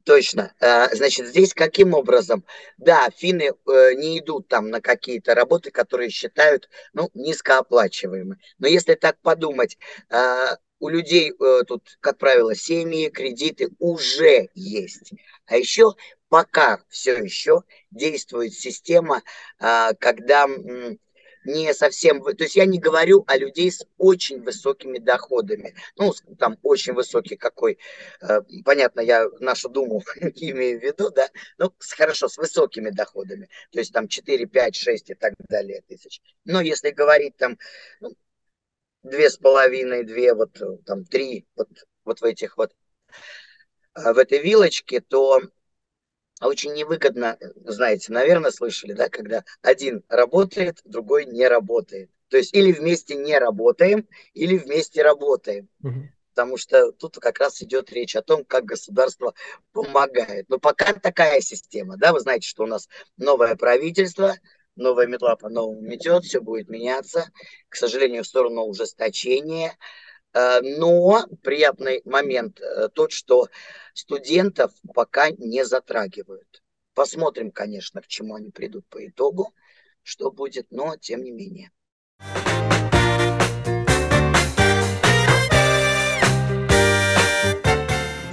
Точно. 0.05 0.53
А, 0.59 0.87
значит, 0.95 1.27
здесь 1.27 1.53
каким 1.53 1.93
образом? 1.93 2.43
Да, 2.77 3.09
финны 3.15 3.51
э, 3.51 3.93
не 3.93 4.19
идут 4.19 4.47
там 4.47 4.69
на 4.69 4.81
какие-то 4.81 5.35
работы, 5.35 5.69
которые 5.69 6.09
считают, 6.09 6.67
ну, 6.93 7.11
низкооплачиваемые. 7.13 8.39
Но 8.57 8.67
если 8.67 8.95
так 8.95 9.19
подумать, 9.21 9.77
а, 10.09 10.57
у 10.79 10.89
людей 10.89 11.31
э, 11.31 11.63
тут, 11.67 11.97
как 11.99 12.17
правило, 12.17 12.55
семьи, 12.55 13.09
кредиты 13.09 13.69
уже 13.77 14.49
есть. 14.55 15.11
А 15.45 15.57
еще 15.57 15.93
пока 16.29 16.81
все 16.87 17.17
еще 17.17 17.63
действует 17.91 18.53
система, 18.53 19.23
а, 19.59 19.93
когда 19.95 20.47
не 21.45 21.73
совсем... 21.73 22.21
То 22.21 22.43
есть 22.43 22.55
я 22.55 22.65
не 22.65 22.79
говорю 22.79 23.23
о 23.27 23.37
людей 23.37 23.71
с 23.71 23.85
очень 23.97 24.41
высокими 24.41 24.99
доходами. 24.99 25.73
Ну, 25.97 26.13
там 26.37 26.57
очень 26.63 26.93
высокий 26.93 27.37
какой... 27.37 27.79
Э, 28.21 28.41
понятно, 28.65 28.99
я 29.01 29.25
нашу 29.39 29.69
Думу 29.69 30.03
имею 30.35 30.79
в 30.79 30.83
виду, 30.83 31.09
да? 31.11 31.29
Ну, 31.57 31.73
хорошо, 31.95 32.27
с 32.27 32.37
высокими 32.37 32.89
доходами. 32.89 33.49
То 33.71 33.79
есть 33.79 33.93
там 33.93 34.07
4, 34.07 34.45
5, 34.45 34.75
6 34.75 35.09
и 35.09 35.13
так 35.15 35.33
далее 35.47 35.81
тысяч. 35.87 36.21
Но 36.45 36.61
если 36.61 36.91
говорить 36.91 37.35
там 37.37 37.57
ну, 38.01 38.13
две 39.03 39.29
с 39.29 39.37
половиной, 39.37 40.03
две, 40.03 40.33
вот 40.33 40.61
там 40.85 41.05
три, 41.05 41.47
вот, 41.55 41.69
вот 42.03 42.21
в 42.21 42.25
этих 42.25 42.57
вот, 42.57 42.73
э, 43.95 44.13
в 44.13 44.17
этой 44.17 44.39
вилочке, 44.39 45.01
то 45.01 45.41
очень 46.47 46.73
невыгодно, 46.73 47.37
знаете, 47.65 48.11
наверное, 48.11 48.51
слышали, 48.51 48.93
да, 48.93 49.09
когда 49.09 49.43
один 49.61 50.03
работает, 50.07 50.79
другой 50.85 51.25
не 51.25 51.47
работает. 51.47 52.09
То 52.29 52.37
есть 52.37 52.53
или 52.53 52.71
вместе 52.71 53.15
не 53.15 53.37
работаем, 53.37 54.07
или 54.33 54.57
вместе 54.57 55.01
работаем. 55.01 55.67
Угу. 55.83 56.09
Потому 56.29 56.57
что 56.57 56.91
тут 56.93 57.17
как 57.17 57.39
раз 57.39 57.61
идет 57.61 57.91
речь 57.91 58.15
о 58.15 58.21
том, 58.21 58.45
как 58.45 58.63
государство 58.63 59.33
помогает. 59.73 60.47
Но 60.47 60.59
пока 60.59 60.93
такая 60.93 61.41
система, 61.41 61.97
да, 61.97 62.13
вы 62.13 62.19
знаете, 62.21 62.47
что 62.47 62.63
у 62.63 62.67
нас 62.67 62.87
новое 63.17 63.55
правительство, 63.55 64.35
новая 64.75 65.07
метла 65.07 65.35
по-новому 65.35 65.81
метет, 65.81 66.23
все 66.23 66.39
будет 66.39 66.69
меняться, 66.69 67.29
к 67.67 67.75
сожалению, 67.75 68.23
в 68.23 68.27
сторону 68.27 68.61
ужесточения. 68.61 69.75
Э, 70.33 70.61
но 70.61 71.25
приятный 71.43 72.01
момент 72.05 72.59
э, 72.59 72.89
тот, 72.93 73.11
что 73.11 73.47
студентов 73.93 74.71
пока 74.93 75.31
не 75.31 75.65
затрагивают. 75.65 76.63
Посмотрим, 76.93 77.51
конечно, 77.51 78.01
к 78.01 78.07
чему 78.07 78.35
они 78.35 78.51
придут 78.51 78.85
по 78.87 79.05
итогу, 79.05 79.53
что 80.03 80.31
будет, 80.31 80.67
но 80.71 80.95
тем 80.97 81.23
не 81.23 81.31
менее. 81.31 81.71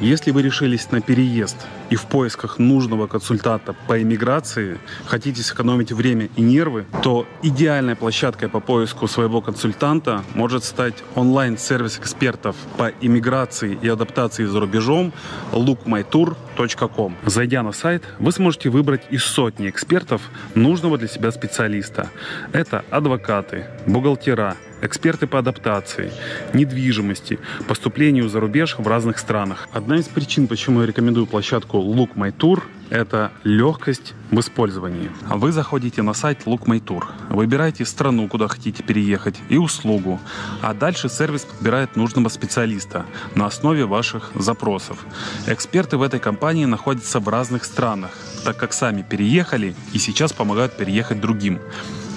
Если 0.01 0.31
вы 0.31 0.43
решились 0.43 0.91
на 0.91 1.01
переезд 1.01 1.57
и 1.89 1.97
в 1.97 2.05
поисках 2.05 2.59
нужного 2.59 3.07
консультанта 3.07 3.75
по 3.87 4.03
иммиграции 4.03 4.79
хотите 5.07 5.43
сэкономить 5.43 5.91
время 5.91 6.29
и 6.37 6.43
нервы, 6.43 6.85
то 7.03 7.27
идеальной 7.43 7.97
площадкой 7.97 8.51
по 8.51 8.61
поиску 8.61 9.09
своего 9.09 9.41
консультанта 9.41 10.23
может 10.35 10.65
стать 10.65 11.03
онлайн-сервис 11.15 11.99
экспертов 11.99 12.57
по 12.77 12.93
иммиграции 13.01 13.79
и 13.81 13.89
адаптации 13.89 14.45
за 14.45 14.61
рубежом 14.61 15.15
lookmytour.com. 15.53 17.17
Зайдя 17.25 17.63
на 17.63 17.73
сайт, 17.73 18.03
вы 18.19 18.33
сможете 18.33 18.69
выбрать 18.69 19.03
из 19.09 19.25
сотни 19.25 19.71
экспертов 19.71 20.21
нужного 20.55 20.99
для 20.99 21.09
себя 21.09 21.31
специалиста. 21.31 22.11
Это 22.53 22.85
адвокаты, 22.91 23.65
бухгалтера, 23.87 24.57
эксперты 24.83 25.27
по 25.27 25.39
адаптации, 25.39 26.13
недвижимости, 26.53 27.39
поступлению 27.69 28.29
за 28.29 28.41
рубеж 28.41 28.77
в 28.79 28.87
разных 28.87 29.19
странах. 29.19 29.69
Одна 29.73 29.99
из 29.99 30.07
причин, 30.07 30.47
почему 30.47 30.81
я 30.81 30.87
рекомендую 30.87 31.27
площадку 31.27 31.79
Look 31.79 32.15
My 32.15 32.35
Tour, 32.37 32.63
это 32.89 33.33
легкость 33.43 34.15
в 34.31 34.39
использовании. 34.39 35.11
Вы 35.29 35.51
заходите 35.51 36.03
на 36.03 36.15
сайт 36.15 36.43
Look 36.47 36.67
My 36.67 36.81
Tour, 36.81 37.05
выбираете 37.31 37.85
страну, 37.85 38.29
куда 38.29 38.49
хотите 38.49 38.83
переехать, 38.83 39.37
и 39.49 39.57
услугу, 39.57 40.21
а 40.63 40.73
дальше 40.73 41.09
сервис 41.09 41.43
подбирает 41.43 41.97
нужного 41.97 42.29
специалиста 42.29 43.05
на 43.35 43.47
основе 43.47 43.87
ваших 43.87 44.31
запросов. 44.35 45.05
Эксперты 45.47 45.97
в 45.97 46.03
этой 46.03 46.21
компании 46.21 46.65
находятся 46.65 47.19
в 47.19 47.29
разных 47.29 47.65
странах, 47.65 48.11
так 48.45 48.57
как 48.57 48.73
сами 48.73 49.03
переехали 49.03 49.75
и 49.93 49.99
сейчас 49.99 50.33
помогают 50.33 50.77
переехать 50.77 51.21
другим. 51.21 51.61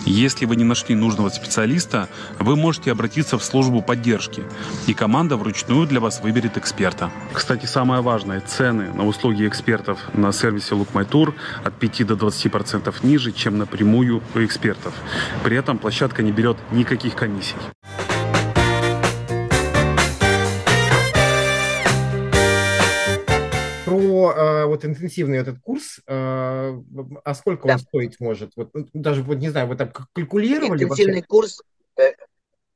Если 0.09 0.45
вы 0.45 0.55
не 0.55 0.63
нашли 0.63 0.95
нужного 0.95 1.29
специалиста, 1.29 2.09
вы 2.39 2.55
можете 2.55 2.91
обратиться 2.91 3.37
в 3.37 3.43
службу 3.43 3.83
поддержки, 3.83 4.43
и 4.87 4.95
команда 4.95 5.37
вручную 5.37 5.85
для 5.85 5.99
вас 5.99 6.21
выберет 6.21 6.57
эксперта. 6.57 7.11
Кстати, 7.31 7.67
самое 7.67 8.01
важное, 8.01 8.41
цены 8.41 8.91
на 8.91 9.05
услуги 9.05 9.47
экспертов 9.47 9.99
на 10.15 10.31
сервисе 10.31 10.73
Look 10.73 10.93
My 10.93 11.07
Tour 11.07 11.35
от 11.63 11.75
5 11.75 12.07
до 12.07 12.15
20% 12.15 12.91
ниже, 13.03 13.31
чем 13.31 13.59
напрямую 13.59 14.23
у 14.33 14.39
экспертов. 14.43 14.95
При 15.43 15.55
этом 15.55 15.77
площадка 15.77 16.23
не 16.23 16.31
берет 16.31 16.57
никаких 16.71 17.13
комиссий. 17.13 17.55
Про 24.19 24.33
э, 24.33 24.65
вот 24.65 24.85
интенсивный 24.85 25.37
этот 25.37 25.59
курс, 25.59 25.99
э, 26.07 26.11
а 26.11 27.33
сколько 27.33 27.67
да. 27.67 27.73
он 27.73 27.79
стоить 27.79 28.19
может? 28.19 28.51
Вот, 28.55 28.69
ну, 28.73 28.87
даже, 28.93 29.23
вот 29.23 29.35
не 29.35 29.49
знаю, 29.49 29.67
вы 29.67 29.75
так 29.75 29.97
калькулировали 30.13 30.83
Интенсивный 30.83 31.15
вообще? 31.15 31.27
курс... 31.27 31.61
Э, 31.97 32.11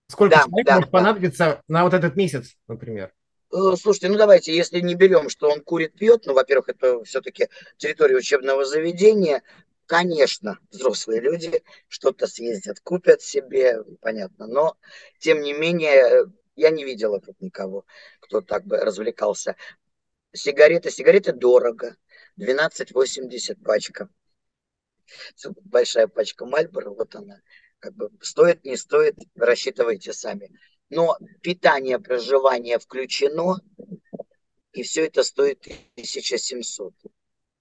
сколько 0.08 0.36
да, 0.36 0.44
человек 0.44 0.66
да, 0.66 0.76
может 0.76 0.92
да. 0.92 0.98
понадобиться 0.98 1.62
на 1.68 1.84
вот 1.84 1.94
этот 1.94 2.16
месяц, 2.16 2.56
например? 2.68 3.12
Слушайте, 3.52 4.10
ну 4.10 4.18
давайте, 4.18 4.56
если 4.56 4.80
не 4.80 4.96
берем, 4.96 5.30
что 5.30 5.50
он 5.50 5.62
курит, 5.62 5.94
пьет, 5.94 6.26
ну, 6.26 6.34
во-первых, 6.34 6.70
это 6.70 7.04
все-таки 7.04 7.50
территория 7.78 8.16
учебного 8.16 8.66
заведения, 8.66 9.44
конечно, 9.86 10.58
взрослые 10.72 11.22
люди 11.22 11.62
что-то 11.88 12.26
съездят, 12.26 12.80
купят 12.80 13.22
себе, 13.22 13.84
понятно, 14.02 14.48
но, 14.48 14.76
тем 15.20 15.42
не 15.42 15.54
менее, 15.54 16.26
я 16.56 16.72
не 16.72 16.84
видела 16.84 17.20
тут 17.20 17.40
никого, 17.42 17.86
кто 18.22 18.42
так 18.42 18.66
бы 18.66 18.78
развлекался 18.78 19.56
сигареты. 20.34 20.92
Сигареты 20.92 21.34
дорого. 21.34 21.96
12,80 22.40 23.64
пачка. 23.64 24.10
Большая 25.64 26.08
пачка 26.08 26.46
Мальборо, 26.46 26.90
вот 26.90 27.16
она. 27.16 27.42
Как 27.80 27.94
бы 27.94 28.10
стоит, 28.22 28.64
не 28.64 28.78
стоит, 28.78 29.16
рассчитывайте 29.36 30.14
сами. 30.14 30.52
Но 30.90 31.18
питание, 31.42 32.00
проживание 32.00 32.80
включено, 32.80 33.58
и 34.72 34.84
все 34.84 35.06
это 35.06 35.24
стоит 35.24 35.66
1700. 35.96 36.94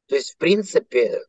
То 0.07 0.15
есть, 0.15 0.35
в 0.35 0.37
принципе, 0.37 1.21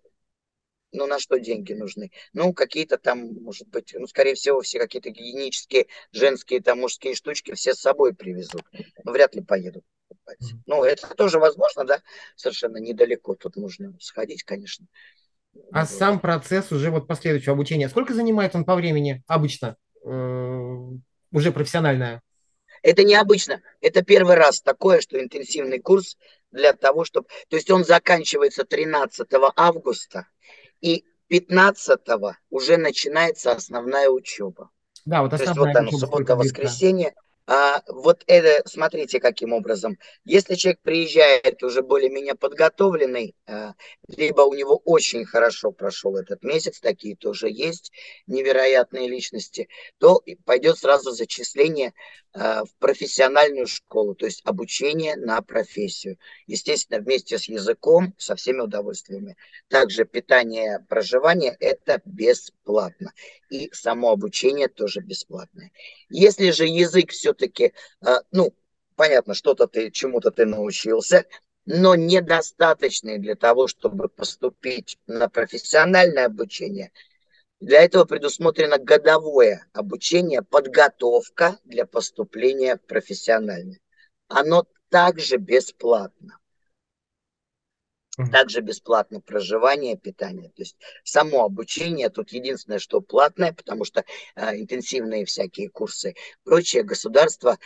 ну, 0.91 1.07
на 1.07 1.19
что 1.19 1.39
деньги 1.39 1.73
нужны? 1.73 2.11
Ну, 2.33 2.53
какие-то 2.53 2.97
там, 2.97 3.33
может 3.41 3.67
быть, 3.67 3.93
ну, 3.97 4.05
скорее 4.05 4.35
всего, 4.35 4.61
все 4.61 4.79
какие-то 4.79 5.09
гигиенические, 5.09 5.87
женские, 6.11 6.61
там, 6.61 6.81
мужские 6.81 7.15
штучки 7.15 7.53
все 7.53 7.73
с 7.73 7.79
собой 7.79 8.13
привезут. 8.13 8.63
Вряд 9.03 9.35
ли 9.35 9.41
поедут 9.41 9.83
покупать. 10.13 10.53
Ну, 10.65 10.83
это 10.83 11.07
тоже 11.15 11.39
возможно, 11.39 11.85
да, 11.85 12.01
совершенно 12.35 12.77
недалеко. 12.77 13.35
Тут 13.35 13.55
нужно 13.55 13.93
сходить, 13.99 14.43
конечно. 14.43 14.87
А 15.71 15.81
вот. 15.81 15.89
сам 15.89 16.19
процесс 16.19 16.71
уже 16.71 16.89
вот 16.89 17.07
последующего 17.07 17.53
обучения, 17.53 17.89
сколько 17.89 18.13
занимает 18.13 18.55
он 18.55 18.65
по 18.65 18.75
времени 18.75 19.23
обычно? 19.27 19.77
Э, 20.03 20.79
уже 21.31 21.51
профессиональное? 21.51 22.21
Это 22.81 23.03
необычно. 23.03 23.61
Это 23.79 24.03
первый 24.03 24.35
раз 24.35 24.61
такое, 24.61 24.99
что 24.99 25.21
интенсивный 25.21 25.79
курс 25.79 26.17
для 26.51 26.73
того, 26.73 27.05
чтобы... 27.05 27.27
То 27.49 27.55
есть 27.55 27.71
он 27.71 27.85
заканчивается 27.85 28.65
13 28.65 29.27
августа, 29.55 30.27
и 30.81 31.05
15 31.27 31.99
уже 32.49 32.77
начинается 32.77 33.53
основная 33.53 34.09
учеба. 34.09 34.69
Да, 35.05 35.21
вот 35.21 35.33
основная 35.33 35.73
То 35.73 35.79
есть 35.79 35.93
вот 35.93 35.99
там 35.99 35.99
суббота, 35.99 36.35
воскресенье, 36.35 37.13
а, 37.45 37.81
вот 37.87 38.23
это, 38.27 38.67
смотрите, 38.67 39.19
каким 39.19 39.51
образом. 39.51 39.97
Если 40.23 40.55
человек 40.55 40.79
приезжает 40.81 41.61
уже 41.61 41.81
более-менее 41.81 42.35
подготовленный, 42.35 43.35
а, 43.45 43.73
либо 44.07 44.41
у 44.41 44.53
него 44.53 44.77
очень 44.85 45.25
хорошо 45.25 45.71
прошел 45.71 46.15
этот 46.15 46.43
месяц, 46.43 46.79
такие 46.79 47.17
тоже 47.17 47.49
есть, 47.49 47.91
невероятные 48.27 49.09
личности, 49.09 49.67
то 49.97 50.23
пойдет 50.45 50.77
сразу 50.77 51.11
зачисление 51.11 51.93
а, 52.31 52.63
в 52.63 52.73
профессиональную 52.79 53.67
школу, 53.67 54.15
то 54.15 54.25
есть 54.25 54.41
обучение 54.45 55.17
на 55.17 55.41
профессию. 55.41 56.17
Естественно, 56.47 57.01
вместе 57.01 57.37
с 57.37 57.49
языком, 57.49 58.13
со 58.17 58.35
всеми 58.35 58.61
удовольствиями. 58.61 59.35
Также 59.67 60.05
питание, 60.05 60.79
проживание– 60.87 61.55
это 61.59 62.01
бесплатно. 62.05 63.11
И 63.49 63.69
само 63.71 64.11
обучение 64.11 64.67
тоже 64.67 65.01
бесплатное. 65.01 65.71
Если 66.09 66.49
же 66.51 66.65
язык 66.65 67.11
все-таки, 67.33 67.73
а, 68.01 68.19
ну, 68.31 68.53
понятно, 68.95 69.33
что-то 69.33 69.67
ты, 69.67 69.91
чему-то 69.91 70.31
ты 70.31 70.45
научился, 70.45 71.25
но 71.65 71.95
недостаточный 71.95 73.17
для 73.17 73.35
того, 73.35 73.67
чтобы 73.67 74.09
поступить 74.09 74.97
на 75.07 75.29
профессиональное 75.29 76.25
обучение. 76.25 76.91
Для 77.59 77.81
этого 77.81 78.05
предусмотрено 78.05 78.77
годовое 78.77 79.65
обучение, 79.73 80.41
подготовка 80.41 81.57
для 81.63 81.85
поступления 81.85 82.75
в 82.75 82.81
профессиональное. 82.81 83.79
Оно 84.27 84.65
также 84.89 85.37
бесплатно. 85.37 86.37
Также 88.31 88.61
бесплатно 88.61 89.21
проживание, 89.21 89.97
питание. 89.97 90.49
То 90.49 90.61
есть 90.61 90.77
само 91.03 91.45
обучение 91.45 92.09
тут 92.09 92.31
единственное, 92.31 92.77
что 92.77 93.01
платное, 93.01 93.53
потому 93.53 93.85
что 93.85 94.05
э, 94.35 94.59
интенсивные 94.59 95.25
всякие 95.25 95.69
курсы, 95.69 96.13
прочее 96.43 96.83
государство 96.83 97.57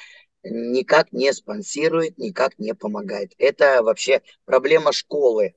никак 0.44 1.12
не 1.12 1.34
спонсирует, 1.34 2.18
никак 2.18 2.58
не 2.60 2.74
помогает. 2.74 3.34
Это 3.38 3.84
вообще 3.84 4.22
проблема 4.46 4.94
школы, 4.94 5.56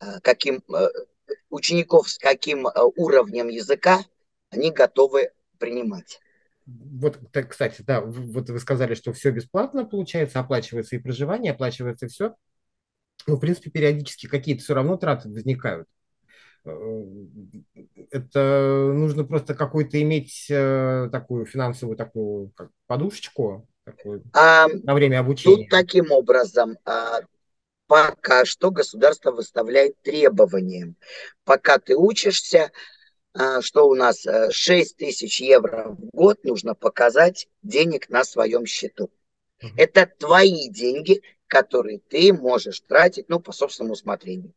э, 0.00 0.20
каким 0.22 0.62
э, 0.74 0.88
учеников 1.50 2.08
с 2.08 2.16
каким 2.16 2.66
э, 2.66 2.70
уровнем 2.96 3.48
языка 3.48 4.04
они 4.48 4.70
готовы 4.70 5.32
принимать. 5.58 6.20
Вот, 6.64 7.18
кстати, 7.50 7.82
да, 7.82 8.00
вот 8.00 8.48
вы 8.48 8.58
сказали, 8.58 8.94
что 8.94 9.12
все 9.12 9.30
бесплатно 9.30 9.84
получается, 9.84 10.40
оплачивается 10.40 10.96
и 10.96 10.98
проживание, 10.98 11.52
оплачивается 11.52 12.08
все 12.08 12.34
ну, 13.26 13.36
в 13.36 13.40
принципе, 13.40 13.70
периодически 13.70 14.26
какие-то 14.26 14.62
все 14.62 14.74
равно 14.74 14.96
траты 14.96 15.28
возникают. 15.28 15.88
Э, 16.64 17.04
это 18.10 18.90
нужно 18.94 19.24
просто 19.24 19.54
какую-то 19.54 20.00
иметь 20.00 20.46
э, 20.50 21.08
такую 21.10 21.46
финансовую 21.46 21.96
такую 21.96 22.50
как 22.50 22.70
подушечку 22.86 23.66
такую, 23.84 24.22
а, 24.32 24.66
на 24.68 24.94
время 24.94 25.20
обучения. 25.20 25.56
Тут 25.56 25.68
таким 25.68 26.10
образом, 26.10 26.78
а, 26.84 27.20
пока 27.86 28.44
что 28.44 28.70
государство 28.70 29.30
выставляет 29.30 30.00
требования. 30.02 30.94
Пока 31.44 31.78
ты 31.78 31.96
учишься, 31.96 32.72
а, 33.34 33.60
что 33.60 33.88
у 33.88 33.94
нас 33.94 34.26
6 34.50 34.96
тысяч 34.96 35.40
евро 35.40 35.90
в 35.90 36.06
год 36.12 36.42
нужно 36.44 36.74
показать 36.74 37.48
денег 37.62 38.08
на 38.08 38.24
своем 38.24 38.64
счету. 38.64 39.10
Это 39.76 40.10
твои 40.18 40.68
деньги, 40.68 41.22
которые 41.54 42.00
ты 42.00 42.32
можешь 42.32 42.80
тратить, 42.80 43.28
ну, 43.28 43.38
по 43.38 43.52
собственному 43.52 43.92
усмотрению. 43.92 44.52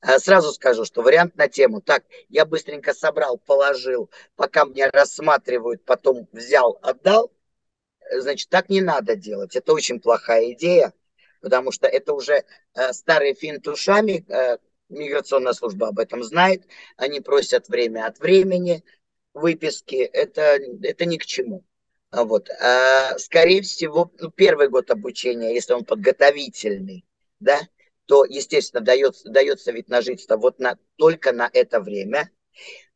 А 0.00 0.20
сразу 0.20 0.52
скажу, 0.52 0.84
что 0.84 1.02
вариант 1.02 1.34
на 1.36 1.48
тему, 1.48 1.80
так, 1.80 2.04
я 2.28 2.44
быстренько 2.44 2.94
собрал, 2.94 3.36
положил, 3.36 4.10
пока 4.36 4.64
меня 4.64 4.88
рассматривают, 4.92 5.84
потом 5.84 6.28
взял, 6.30 6.78
отдал, 6.82 7.32
значит, 8.12 8.48
так 8.48 8.68
не 8.68 8.80
надо 8.80 9.16
делать. 9.16 9.56
Это 9.56 9.72
очень 9.72 9.98
плохая 9.98 10.52
идея, 10.52 10.92
потому 11.40 11.72
что 11.72 11.88
это 11.88 12.12
уже 12.12 12.44
э, 12.74 12.92
старые 12.92 13.34
финт 13.34 13.66
ушами, 13.66 14.24
э, 14.28 14.58
миграционная 14.88 15.52
служба 15.52 15.88
об 15.88 15.98
этом 15.98 16.22
знает, 16.22 16.62
они 16.96 17.20
просят 17.20 17.68
время 17.68 18.06
от 18.06 18.20
времени 18.20 18.84
выписки, 19.34 19.96
это, 19.96 20.60
это 20.82 21.06
ни 21.06 21.16
к 21.16 21.26
чему. 21.26 21.64
А 22.16 22.24
вот. 22.24 22.48
А, 22.48 23.18
скорее 23.18 23.60
всего, 23.60 24.10
ну, 24.18 24.30
первый 24.30 24.70
год 24.70 24.90
обучения, 24.90 25.52
если 25.52 25.74
он 25.74 25.84
подготовительный, 25.84 27.04
да, 27.40 27.60
то, 28.06 28.24
естественно, 28.24 28.82
дается, 28.82 29.28
дается 29.28 29.70
вид 29.70 29.90
на 29.90 30.00
жительство 30.00 30.38
вот 30.38 30.58
на, 30.58 30.78
только 30.96 31.32
на 31.34 31.50
это 31.52 31.78
время. 31.78 32.30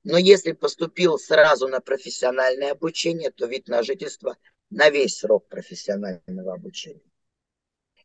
Но 0.04 0.16
если 0.16 0.52
поступил 0.52 1.18
сразу 1.18 1.68
на 1.68 1.80
профессиональное 1.80 2.70
обучение, 2.70 3.30
то 3.30 3.44
вид 3.44 3.68
на 3.68 3.82
жительство 3.82 4.38
на 4.70 4.88
весь 4.88 5.18
срок 5.18 5.48
профессионального 5.48 6.54
обучения. 6.54 7.12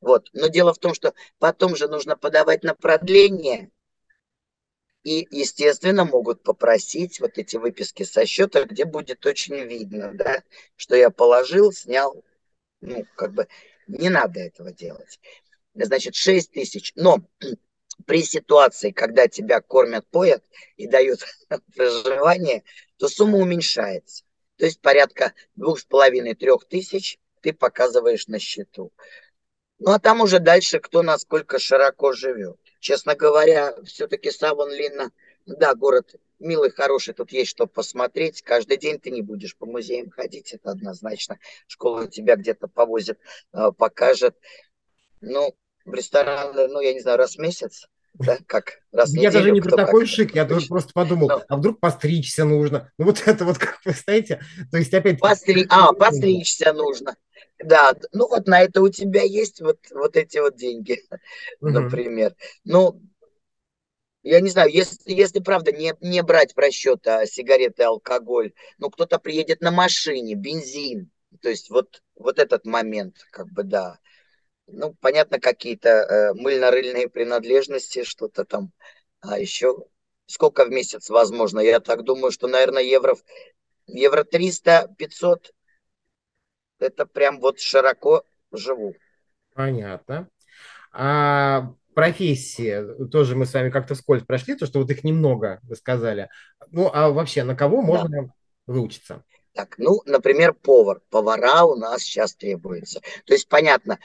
Вот. 0.02 0.30
Но 0.34 0.48
дело 0.48 0.74
в 0.74 0.80
том, 0.80 0.94
что 0.94 1.14
потом 1.40 1.78
же 1.78 1.88
нужно 1.88 2.18
подавать 2.18 2.64
на 2.64 2.76
продление 2.76 3.72
и, 5.06 5.28
естественно, 5.30 6.04
могут 6.04 6.42
попросить 6.42 7.20
вот 7.20 7.38
эти 7.38 7.58
выписки 7.58 8.02
со 8.02 8.26
счета, 8.26 8.64
где 8.64 8.86
будет 8.86 9.24
очень 9.28 9.56
видно, 9.56 10.12
да, 10.16 10.42
что 10.76 10.96
я 10.96 11.12
положил, 11.12 11.72
снял. 11.72 12.24
Ну, 12.82 13.06
как 13.16 13.34
бы 13.34 13.48
не 13.88 14.10
надо 14.10 14.40
этого 14.40 14.72
делать. 14.72 15.20
Значит, 15.76 16.16
6 16.16 16.52
тысяч. 16.52 16.92
Но 16.96 17.20
при 18.08 18.24
ситуации, 18.24 18.90
когда 18.90 19.28
тебя 19.28 19.62
кормят, 19.62 20.08
поят 20.08 20.44
и 20.76 20.88
дают 20.88 21.20
проживание, 21.76 22.64
то 22.98 23.08
сумма 23.08 23.38
уменьшается. 23.38 24.24
То 24.58 24.66
есть 24.66 24.82
порядка 24.82 25.36
двух 25.56 25.80
с 25.82 25.86
половиной-трех 25.86 26.66
тысяч 26.66 27.20
ты 27.42 27.54
показываешь 27.54 28.26
на 28.26 28.40
счету. 28.40 28.92
Ну 29.78 29.92
а 29.92 30.00
там 30.00 30.22
уже 30.22 30.40
дальше 30.40 30.80
кто 30.80 31.04
насколько 31.04 31.60
широко 31.60 32.12
живет. 32.14 32.58
Честно 32.86 33.16
говоря, 33.16 33.74
все-таки 33.84 34.30
Савон-Линна, 34.30 35.10
да, 35.48 35.74
город 35.74 36.18
милый, 36.38 36.70
хороший, 36.70 37.16
тут 37.16 37.32
есть 37.32 37.50
что 37.50 37.66
посмотреть. 37.66 38.44
Каждый 38.44 38.78
день 38.78 39.00
ты 39.00 39.10
не 39.10 39.24
будешь 39.24 39.58
по 39.58 39.66
музеям 39.66 40.12
ходить, 40.12 40.54
это 40.54 40.70
однозначно. 40.70 41.40
Школа 41.66 42.08
тебя 42.08 42.36
где-то 42.36 42.68
повозит, 42.68 43.18
э, 43.54 43.72
покажет. 43.76 44.36
Ну, 45.20 45.56
в 45.84 45.96
ресторан, 45.96 46.54
ну, 46.54 46.80
я 46.80 46.94
не 46.94 47.00
знаю, 47.00 47.18
раз 47.18 47.38
в 47.38 47.40
месяц, 47.40 47.88
да, 48.14 48.38
как 48.46 48.84
раз 48.92 49.12
Я 49.16 49.30
неделю, 49.30 49.34
даже 49.34 49.52
не 49.52 49.62
про 49.62 49.78
такой 49.78 50.06
шик, 50.06 50.36
я 50.36 50.46
тоже 50.46 50.68
просто 50.68 50.94
подумал, 50.94 51.30
Но. 51.30 51.44
а 51.48 51.58
вдруг 51.58 51.80
постричься 51.80 52.46
нужно? 52.46 52.92
Ну, 53.00 53.06
вот 53.06 53.24
это 53.26 53.46
вот, 53.46 53.58
как 53.58 53.80
вы 53.84 53.94
знаете, 53.94 54.44
то 54.70 54.78
есть 54.78 54.94
опять... 54.94 55.20
Постри... 55.20 55.66
А, 55.70 55.92
постричься 55.92 56.72
нужно. 56.72 57.16
Да, 57.60 57.94
ну 58.12 58.28
вот 58.28 58.48
на 58.48 58.62
это 58.62 58.82
у 58.82 58.90
тебя 58.90 59.24
есть 59.24 59.62
вот, 59.62 59.80
вот 59.92 60.18
эти 60.18 60.38
вот 60.40 60.56
деньги, 60.56 61.02
угу. 61.62 61.70
например. 61.70 62.36
Ну, 62.64 63.02
я 64.24 64.42
не 64.42 64.50
знаю, 64.50 64.72
если, 64.72 64.98
если 65.12 65.40
правда 65.40 65.72
не, 65.72 65.94
не 66.02 66.24
брать 66.24 66.54
в 66.54 66.58
расчет 66.58 67.06
а, 67.08 67.26
сигареты, 67.26 67.84
алкоголь, 67.84 68.54
ну 68.78 68.90
кто-то 68.90 69.20
приедет 69.20 69.62
на 69.62 69.72
машине, 69.72 70.36
бензин, 70.36 71.12
то 71.42 71.50
есть 71.50 71.70
вот, 71.70 72.02
вот 72.16 72.40
этот 72.40 72.66
момент, 72.66 73.18
как 73.32 73.48
бы, 73.52 73.64
да. 73.64 74.00
Ну, 74.68 74.96
понятно, 75.00 75.40
какие-то 75.40 75.90
э, 75.90 76.34
мыльно-рыльные 76.34 77.08
принадлежности, 77.08 78.04
что-то 78.04 78.46
там, 78.46 78.72
а 79.22 79.40
еще 79.40 79.78
сколько 80.26 80.66
в 80.66 80.70
месяц 80.70 81.10
возможно? 81.10 81.60
Я 81.60 81.80
так 81.80 82.04
думаю, 82.04 82.32
что, 82.32 82.48
наверное, 82.48 82.82
евро, 82.82 83.16
евро 83.86 84.24
300-500 84.24 85.52
это 86.80 87.06
прям 87.06 87.40
вот 87.40 87.60
широко 87.60 88.24
живу. 88.52 88.96
Понятно. 89.54 90.30
А 90.92 91.74
профессии, 91.94 93.08
тоже 93.08 93.36
мы 93.36 93.46
с 93.46 93.54
вами 93.54 93.70
как-то 93.70 93.96
вскользь 93.96 94.24
прошли, 94.24 94.56
то, 94.56 94.66
что 94.66 94.80
вот 94.80 94.92
их 94.92 95.04
немного, 95.04 95.60
вы 95.64 95.76
сказали. 95.76 96.30
Ну, 96.72 96.90
а 96.94 97.10
вообще, 97.10 97.44
на 97.44 97.56
кого 97.56 97.82
можно 97.82 98.24
да. 98.24 98.34
выучиться? 98.68 99.24
Так, 99.54 99.76
ну, 99.78 100.02
например, 100.06 100.54
повар. 100.54 101.02
Повара 101.10 101.64
у 101.64 101.76
нас 101.76 102.04
сейчас 102.04 102.36
требуется. 102.36 103.00
То 103.26 103.34
есть, 103.34 103.48
понятно, 103.48 104.00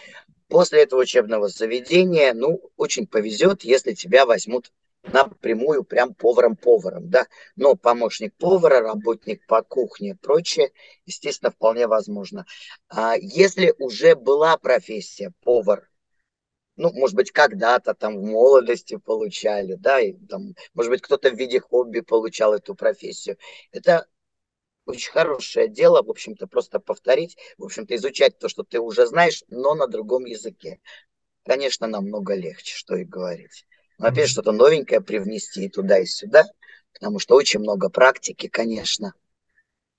после 0.48 0.84
этого 0.84 1.00
учебного 1.00 1.48
заведения, 1.48 2.32
ну, 2.32 2.70
очень 2.76 3.06
повезет, 3.06 3.62
если 3.62 3.92
тебя 3.92 4.26
возьмут 4.26 4.72
напрямую 5.02 5.84
прям 5.84 6.14
поваром-поваром, 6.14 7.08
да, 7.08 7.26
но 7.56 7.74
помощник 7.74 8.34
повара, 8.36 8.80
работник 8.80 9.46
по 9.46 9.62
кухне, 9.62 10.16
прочее, 10.20 10.72
естественно, 11.06 11.50
вполне 11.50 11.86
возможно. 11.86 12.46
А 12.88 13.14
если 13.16 13.74
уже 13.78 14.14
была 14.14 14.56
профессия 14.56 15.32
повар, 15.42 15.88
ну, 16.76 16.92
может 16.92 17.14
быть, 17.16 17.30
когда-то 17.30 17.94
там 17.94 18.18
в 18.18 18.22
молодости 18.24 18.96
получали, 18.96 19.74
да, 19.74 20.00
и 20.00 20.12
там, 20.12 20.54
может 20.74 20.90
быть, 20.90 21.02
кто-то 21.02 21.30
в 21.30 21.34
виде 21.34 21.60
хобби 21.60 22.00
получал 22.00 22.54
эту 22.54 22.74
профессию. 22.74 23.36
Это 23.70 24.06
очень 24.86 25.12
хорошее 25.12 25.68
дело, 25.68 26.02
в 26.02 26.10
общем-то, 26.10 26.46
просто 26.46 26.80
повторить, 26.80 27.36
в 27.58 27.64
общем-то, 27.64 27.94
изучать 27.96 28.38
то, 28.38 28.48
что 28.48 28.62
ты 28.62 28.80
уже 28.80 29.06
знаешь, 29.06 29.44
но 29.48 29.74
на 29.74 29.86
другом 29.88 30.24
языке. 30.24 30.80
Конечно, 31.44 31.86
намного 31.86 32.34
легче, 32.34 32.74
что 32.74 32.96
и 32.96 33.04
говорить. 33.04 33.66
Но 34.00 34.06
опять 34.06 34.30
что-то 34.30 34.52
новенькое 34.52 35.02
привнести 35.02 35.66
и 35.66 35.68
туда, 35.68 35.98
и 35.98 36.06
сюда, 36.06 36.44
потому 36.94 37.18
что 37.18 37.34
очень 37.34 37.60
много 37.60 37.90
практики, 37.90 38.48
конечно. 38.48 39.12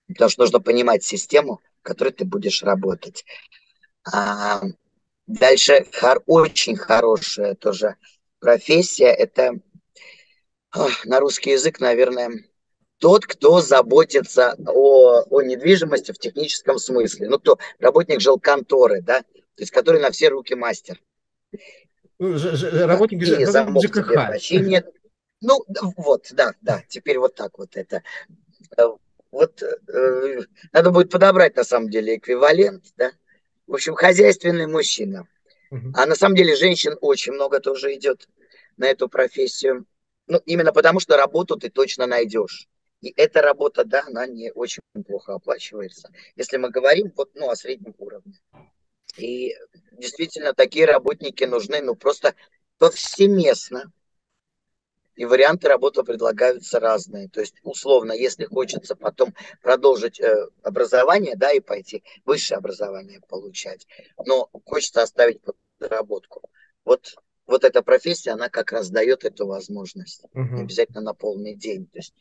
Потому 0.07 0.29
что 0.31 0.41
нужно 0.41 0.59
понимать 0.59 1.03
систему, 1.03 1.61
в 1.81 1.83
которой 1.83 2.11
ты 2.11 2.25
будешь 2.25 2.63
работать. 2.63 3.23
А 4.11 4.63
дальше 5.27 5.85
хор, 5.93 6.23
очень 6.25 6.75
хорошая 6.77 7.53
тоже 7.53 7.95
профессия. 8.39 9.09
Это 9.09 9.59
на 11.05 11.19
русский 11.19 11.51
язык, 11.51 11.79
наверное, 11.79 12.31
тот, 12.97 13.27
кто 13.27 13.61
заботится 13.61 14.55
о, 14.65 15.21
о 15.29 15.41
недвижимости 15.43 16.11
в 16.11 16.17
техническом 16.17 16.79
смысле. 16.79 17.29
Ну, 17.29 17.37
кто 17.37 17.59
работник 17.77 18.19
жилконторы, 18.19 19.03
да, 19.03 19.21
то 19.21 19.59
есть 19.59 19.71
который 19.71 20.01
на 20.01 20.09
все 20.09 20.29
руки 20.29 20.55
мастер. 20.55 20.99
Ну, 22.21 22.38
ж, 22.38 22.55
ж, 22.55 22.86
работник 22.86 23.23
ж, 23.23 23.45
замок 23.47 23.84
ЖКХ. 23.84 24.51
Нет. 24.51 24.86
Ну, 25.41 25.65
вот, 25.97 26.27
да, 26.34 26.53
да, 26.62 26.84
теперь 26.88 27.17
вот 27.17 27.34
так 27.34 27.57
вот 27.57 27.75
это. 27.75 28.03
Э, 28.77 28.84
вот 29.31 29.63
э, 29.63 30.41
надо 30.71 30.91
будет 30.91 31.10
подобрать 31.10 31.55
на 31.55 31.63
самом 31.63 31.89
деле 31.89 32.17
эквивалент, 32.17 32.86
да. 32.95 33.12
В 33.65 33.73
общем, 33.73 33.95
хозяйственный 33.95 34.67
мужчина. 34.67 35.27
Угу. 35.71 35.93
А 35.95 36.05
на 36.05 36.13
самом 36.13 36.36
деле 36.36 36.55
женщин 36.55 36.95
очень 37.01 37.34
много 37.34 37.60
тоже 37.60 37.95
идет 37.95 38.27
на 38.77 38.86
эту 38.86 39.10
профессию. 39.10 39.88
Ну, 40.27 40.39
именно 40.45 40.71
потому, 40.73 40.99
что 40.99 41.17
работу 41.17 41.55
ты 41.57 41.71
точно 41.71 42.05
найдешь. 42.05 42.67
И 43.01 43.12
эта 43.17 43.41
работа, 43.41 43.84
да, 43.84 44.03
она 44.05 44.27
не 44.27 44.51
очень 44.51 44.84
плохо 45.07 45.34
оплачивается. 45.34 46.12
Если 46.36 46.57
мы 46.57 46.69
говорим 46.69 47.12
вот, 47.17 47.31
ну, 47.34 47.49
о 47.49 47.55
среднем 47.55 47.95
уровне. 47.97 48.36
И 49.17 49.56
действительно 49.91 50.54
такие 50.54 50.86
работники 50.86 51.43
нужны, 51.43 51.82
ну, 51.82 51.95
просто 51.95 52.36
повсеместно. 52.78 53.91
И 55.15 55.26
варианты 55.26 55.67
работы 55.67 56.04
предлагаются 56.04 56.80
разные. 56.80 57.30
То 57.30 57.41
есть, 57.41 57.56
условно, 57.63 58.12
если 58.13 58.45
хочется 58.45 58.95
потом 58.95 59.36
продолжить 59.62 60.19
э, 60.19 60.47
образование, 60.63 61.36
да, 61.36 61.52
и 61.52 61.60
пойти 61.60 62.04
высшее 62.26 62.58
образование 62.58 63.21
получать, 63.28 63.86
но 64.26 64.50
хочется 64.65 65.04
оставить 65.04 65.41
подработку. 65.78 66.50
Вот, 66.86 67.15
вот 67.45 67.63
эта 67.63 67.84
профессия, 67.84 68.32
она 68.32 68.50
как 68.50 68.71
раз 68.71 68.89
дает 68.89 69.24
эту 69.26 69.45
возможность. 69.45 70.24
Угу. 70.34 70.56
Не 70.56 70.62
обязательно 70.62 71.02
на 71.02 71.13
полный 71.13 71.56
день. 71.56 71.86
То 71.88 72.00
есть, 72.00 72.13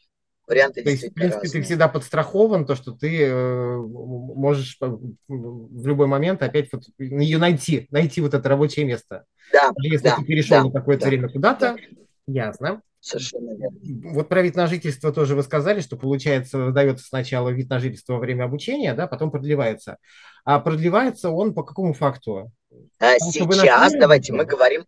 варианты 0.51 0.83
То 0.83 0.91
есть, 0.91 1.11
в 1.11 1.15
принципе, 1.15 1.43
разные. 1.43 1.63
ты 1.63 1.63
всегда 1.63 1.89
подстрахован, 1.89 2.67
то, 2.67 2.75
что 2.75 2.93
ты 2.93 3.25
э, 3.25 3.77
можешь 3.77 4.79
в 4.81 5.87
любой 5.87 6.07
момент 6.07 6.43
опять 6.43 6.71
вот 6.73 6.83
ее 6.99 7.39
найти, 7.39 7.87
найти 7.91 8.21
вот 8.21 8.35
это 8.35 8.49
рабочее 8.49 8.85
место. 8.85 9.25
Да, 9.53 9.71
Если 9.79 10.05
да, 10.05 10.17
ты 10.17 10.25
перешел 10.25 10.59
да, 10.59 10.65
на 10.65 10.73
какое-то 10.73 11.05
да, 11.05 11.09
время 11.09 11.29
куда-то, 11.29 11.77
да. 11.77 11.79
ясно. 12.27 12.83
Совершенно 13.01 13.57
верно. 13.57 13.79
Вот 14.13 14.29
про 14.29 14.43
вид 14.43 14.57
на 14.57 14.67
жительство 14.67 15.11
тоже 15.13 15.35
вы 15.35 15.43
сказали, 15.43 15.81
что 15.81 15.97
получается, 15.97 16.71
дается 16.71 17.07
сначала 17.07 17.49
вид 17.49 17.71
на 17.71 17.79
жительство 17.81 18.15
во 18.15 18.19
время 18.19 18.45
обучения, 18.45 18.93
да, 18.93 19.07
потом 19.07 19.31
продлевается. 19.31 19.97
А 20.45 20.61
продлевается 20.61 21.31
он 21.31 21.55
по 21.55 21.63
какому 21.63 21.95
факту? 21.95 22.53
А 22.99 23.19
сейчас, 23.19 23.95
давайте, 23.95 24.35
мы 24.35 24.45
говорим, 24.45 24.85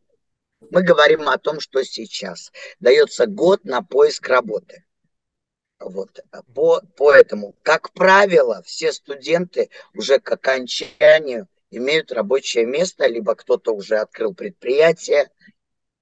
мы 0.70 0.82
говорим 0.82 1.28
о 1.28 1.38
том, 1.38 1.60
что 1.60 1.82
сейчас. 1.84 2.52
Дается 2.80 3.26
год 3.26 3.64
на 3.64 3.82
поиск 3.82 4.28
работы. 4.28 4.84
Вот. 5.84 6.20
По, 6.54 6.80
по 6.96 7.12
этому, 7.12 7.54
как 7.62 7.92
правило, 7.92 8.62
все 8.64 8.92
студенты 8.92 9.70
уже 9.94 10.18
к 10.18 10.30
окончанию 10.30 11.48
имеют 11.70 12.12
рабочее 12.12 12.66
место, 12.66 13.06
либо 13.06 13.34
кто-то 13.34 13.72
уже 13.72 13.96
открыл 13.96 14.34
предприятие, 14.34 15.30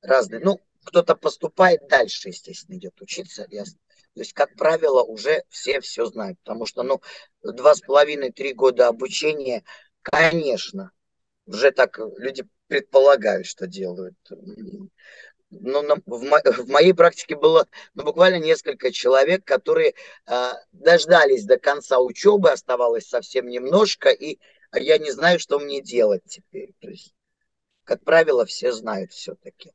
разные. 0.02 0.40
Ну, 0.40 0.60
кто-то 0.84 1.14
поступает 1.14 1.86
дальше, 1.88 2.28
естественно, 2.28 2.76
идет 2.76 3.00
учиться, 3.00 3.46
ясно. 3.50 3.78
То 4.14 4.20
есть, 4.20 4.32
как 4.32 4.54
правило, 4.56 5.02
уже 5.02 5.44
все 5.48 5.80
все 5.80 6.04
знают, 6.06 6.38
потому 6.40 6.66
что, 6.66 6.82
ну, 6.82 7.00
два 7.42 7.74
с 7.74 7.80
половиной-три 7.80 8.54
года 8.54 8.88
обучения, 8.88 9.62
конечно, 10.02 10.90
уже 11.46 11.70
так 11.70 11.98
люди 12.18 12.44
предполагают, 12.66 13.46
что 13.46 13.66
делают 13.66 14.16
ну, 15.50 15.82
на, 15.82 15.96
в, 16.06 16.22
мо, 16.22 16.40
в 16.44 16.68
моей 16.68 16.92
практике 16.92 17.36
было 17.36 17.66
ну, 17.94 18.04
буквально 18.04 18.36
несколько 18.36 18.92
человек, 18.92 19.44
которые 19.44 19.94
э, 20.26 20.50
дождались 20.72 21.44
до 21.44 21.58
конца 21.58 21.98
учебы, 21.98 22.50
оставалось 22.50 23.08
совсем 23.08 23.48
немножко, 23.48 24.10
и 24.10 24.38
я 24.74 24.98
не 24.98 25.10
знаю, 25.10 25.38
что 25.38 25.58
мне 25.58 25.80
делать 25.80 26.22
теперь. 26.26 26.72
То 26.80 26.88
есть, 26.88 27.14
как 27.84 28.04
правило, 28.04 28.46
все 28.46 28.72
знают 28.72 29.12
все-таки. 29.12 29.72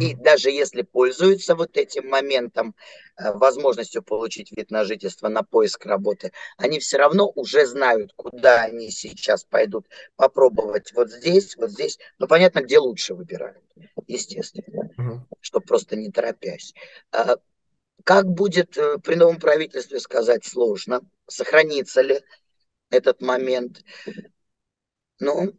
И 0.00 0.14
даже 0.14 0.50
если 0.50 0.82
пользуются 0.82 1.54
вот 1.54 1.76
этим 1.76 2.08
моментом, 2.08 2.74
э, 3.16 3.32
возможностью 3.32 4.02
получить 4.02 4.50
вид 4.56 4.70
на 4.70 4.84
жительство, 4.84 5.28
на 5.28 5.42
поиск 5.42 5.84
работы, 5.84 6.32
они 6.56 6.78
все 6.78 6.96
равно 6.96 7.30
уже 7.34 7.66
знают, 7.66 8.12
куда 8.16 8.62
они 8.62 8.90
сейчас 8.90 9.44
пойдут 9.44 9.86
попробовать 10.16 10.92
вот 10.94 11.10
здесь, 11.10 11.56
вот 11.56 11.70
здесь. 11.70 11.98
Ну, 12.18 12.26
понятно, 12.26 12.62
где 12.62 12.78
лучше 12.78 13.14
выбирают, 13.14 13.64
естественно, 14.06 14.90
угу. 14.96 15.26
чтобы 15.40 15.66
просто 15.66 15.96
не 15.96 16.10
торопясь. 16.10 16.74
А 17.10 17.36
как 18.04 18.26
будет 18.26 18.76
э, 18.78 18.98
при 18.98 19.16
новом 19.16 19.38
правительстве 19.38 20.00
сказать 20.00 20.44
сложно, 20.44 21.02
сохранится 21.28 22.00
ли 22.00 22.20
этот 22.90 23.20
момент. 23.20 23.84
Ну, 25.20 25.52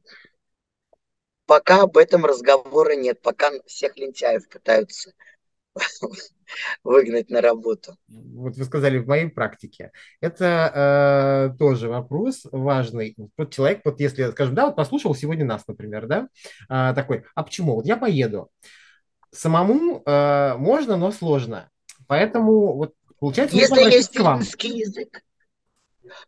пока 1.53 1.83
об 1.83 1.97
этом 1.97 2.25
разговора 2.25 2.95
нет, 2.95 3.21
пока 3.21 3.51
всех 3.67 3.95
лентяев 3.95 4.49
пытаются 4.49 5.13
выгнать 6.83 7.29
на 7.29 7.41
работу. 7.41 7.95
Вот 8.07 8.57
вы 8.57 8.65
сказали 8.65 8.97
в 8.97 9.07
моей 9.07 9.29
практике. 9.29 9.91
Это 10.19 11.51
э, 11.53 11.57
тоже 11.59 11.89
вопрос 11.89 12.47
важный. 12.51 13.15
Вот 13.37 13.53
человек, 13.53 13.81
вот 13.85 13.99
если, 13.99 14.31
скажем, 14.31 14.55
да, 14.55 14.65
вот 14.65 14.75
послушал 14.75 15.13
сегодня 15.13 15.45
нас, 15.45 15.61
например, 15.67 16.07
да, 16.07 16.27
э, 16.69 16.95
такой, 16.95 17.23
а 17.35 17.43
почему? 17.43 17.75
Вот 17.75 17.85
я 17.85 17.97
поеду. 17.97 18.49
Самому 19.29 20.01
э, 20.03 20.55
можно, 20.57 20.97
но 20.97 21.11
сложно. 21.11 21.69
Поэтому 22.07 22.75
вот 22.77 22.95
получается... 23.19 23.55
Если 23.55 23.83
есть 23.83 24.15
финский 24.15 24.79
язык, 24.79 25.21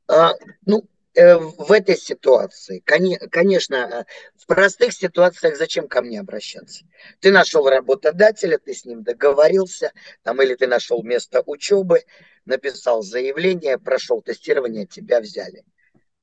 а, 0.07 0.33
ну, 0.67 0.83
в 1.15 1.71
этой 1.71 1.97
ситуации, 1.97 2.79
конечно, 2.79 3.75
э, 3.75 4.05
в 4.35 4.45
простых 4.45 4.93
ситуациях 4.93 5.57
зачем 5.57 5.87
ко 5.87 6.01
мне 6.01 6.19
обращаться? 6.19 6.85
Ты 7.21 7.31
нашел 7.31 7.69
работодателя, 7.69 8.57
ты 8.57 8.73
с 8.73 8.85
ним 8.85 9.03
договорился, 9.03 9.93
там, 10.23 10.41
или 10.41 10.55
ты 10.55 10.67
нашел 10.67 11.03
место 11.03 11.41
учебы, 11.45 12.03
написал 12.45 13.01
заявление, 13.01 13.77
прошел 13.77 14.21
тестирование, 14.21 14.85
тебя 14.85 15.21
взяли. 15.21 15.63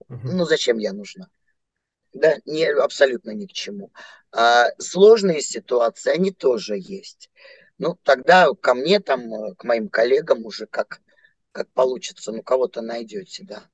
Ну, 0.09 0.44
зачем 0.44 0.78
я 0.78 0.92
нужна? 0.92 1.28
Да, 2.12 2.37
не, 2.44 2.66
абсолютно 2.66 3.31
ни 3.31 3.46
к 3.46 3.52
чему. 3.52 3.90
А, 4.31 4.66
сложные 4.78 5.40
ситуации, 5.40 6.12
они 6.12 6.31
тоже 6.31 6.76
есть. 6.78 7.31
Ну, 7.78 7.96
тогда 8.02 8.48
ко 8.61 8.74
мне, 8.74 9.00
там, 9.00 9.33
э, 9.33 9.55
к 9.55 9.64
моим 9.64 9.88
коллегам 9.88 10.44
уже 10.44 10.66
как, 10.66 11.00
как 11.52 11.68
получится, 11.72 12.31
ну, 12.33 12.42
кого-то 12.42 12.83
найдете, 12.83 13.44
да. 13.44 13.64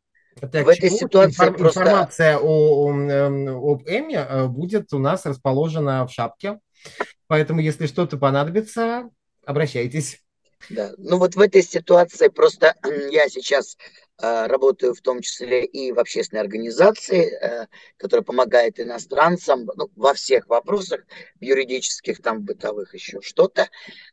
Это 0.41 0.65
в 0.65 0.69
этой 0.69 0.91
ситуации 0.91 1.43
Информ, 1.43 1.57
просто... 1.57 1.81
Информация 1.81 2.39
о, 2.39 2.87
о, 2.87 2.93
эм, 2.93 3.49
об 3.49 3.83
Эми 3.87 4.15
э, 4.15 4.47
будет 4.47 4.93
у 4.93 4.99
нас 4.99 5.27
расположена 5.27 6.07
в 6.07 6.13
шапке. 6.13 6.61
Поэтому, 7.27 7.61
если 7.61 7.87
что-то 7.87 8.17
понадобится, 8.17 9.11
обращайтесь. 9.45 10.23
Да, 10.71 10.93
ну 10.99 11.19
вот 11.19 11.37
в 11.37 11.41
этой 11.41 11.63
ситуации 11.63 12.29
просто 12.29 12.75
я 13.11 13.29
сейчас 13.29 13.77
э, 14.21 14.47
работаю 14.47 14.93
в 14.93 15.01
том 15.01 15.21
числе 15.21 15.65
и 15.65 15.93
в 15.93 15.99
общественной 15.99 16.43
организации, 16.43 17.33
э, 17.33 17.67
которая 17.97 18.25
помогает 18.25 18.81
иностранцам 18.81 19.71
ну, 19.77 19.89
во 19.95 20.15
всех 20.15 20.49
вопросах, 20.49 21.03
юридических, 21.41 22.21
там, 22.21 22.43
бытовых, 22.43 22.93
еще 22.93 23.21
что-то. 23.23 23.69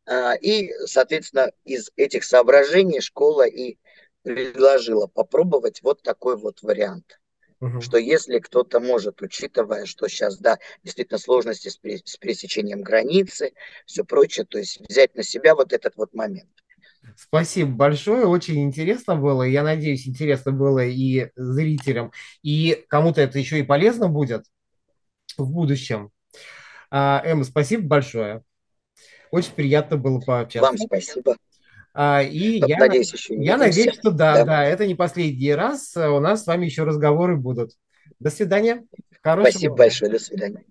Э, 0.05 0.37
и, 0.39 0.71
соответственно, 0.85 1.51
из 1.63 1.91
этих 1.95 2.23
соображений 2.23 3.01
школа 3.01 3.47
и 3.47 3.77
предложила 4.25 5.07
попробовать 5.07 5.81
вот 5.83 6.01
такой 6.01 6.35
вот 6.35 6.61
вариант. 6.63 7.19
Угу. 7.61 7.79
Что 7.79 7.97
если 7.97 8.39
кто-то 8.39 8.79
может, 8.79 9.21
учитывая, 9.21 9.85
что 9.85 10.07
сейчас, 10.07 10.39
да, 10.39 10.57
действительно 10.83 11.19
сложности 11.19 11.69
с, 11.69 11.75
с 11.75 12.17
пересечением 12.17 12.81
границы, 12.81 13.53
все 13.85 14.03
прочее, 14.03 14.45
то 14.45 14.57
есть 14.57 14.81
взять 14.89 15.15
на 15.15 15.23
себя 15.23 15.55
вот 15.55 15.71
этот 15.71 15.95
вот 15.95 16.13
момент. 16.13 16.49
Спасибо 17.15 17.71
большое, 17.71 18.25
очень 18.25 18.63
интересно 18.63 19.15
было. 19.15 19.43
Я 19.43 19.63
надеюсь, 19.63 20.07
интересно 20.07 20.51
было 20.51 20.83
и 20.83 21.29
зрителям, 21.35 22.11
и 22.41 22.83
кому-то 22.89 23.21
это 23.21 23.37
еще 23.39 23.59
и 23.59 23.63
полезно 23.63 24.09
будет 24.09 24.45
в 25.37 25.49
будущем. 25.49 26.11
А, 26.89 27.21
Эмма, 27.23 27.43
спасибо 27.43 27.87
большое. 27.87 28.43
Очень 29.31 29.53
приятно 29.53 29.97
было 29.97 30.19
пообщаться. 30.19 30.67
Вам 30.67 30.77
спасибо. 30.77 31.37
А, 31.97 32.21
и 32.21 32.59
я, 32.67 32.77
надеюсь, 32.77 33.13
еще 33.13 33.35
я 33.35 33.55
надеюсь, 33.55 33.93
что 33.93 34.11
да, 34.11 34.35
да, 34.35 34.43
да, 34.43 34.63
это 34.65 34.85
не 34.85 34.95
последний 34.95 35.53
раз. 35.53 35.95
У 35.95 36.19
нас 36.19 36.43
с 36.43 36.47
вами 36.47 36.65
еще 36.65 36.83
разговоры 36.83 37.37
будут. 37.37 37.71
До 38.19 38.29
свидания. 38.29 38.83
Хорошего 39.23 39.49
Спасибо 39.49 39.75
большое. 39.75 40.11
До 40.11 40.19
свидания. 40.19 40.65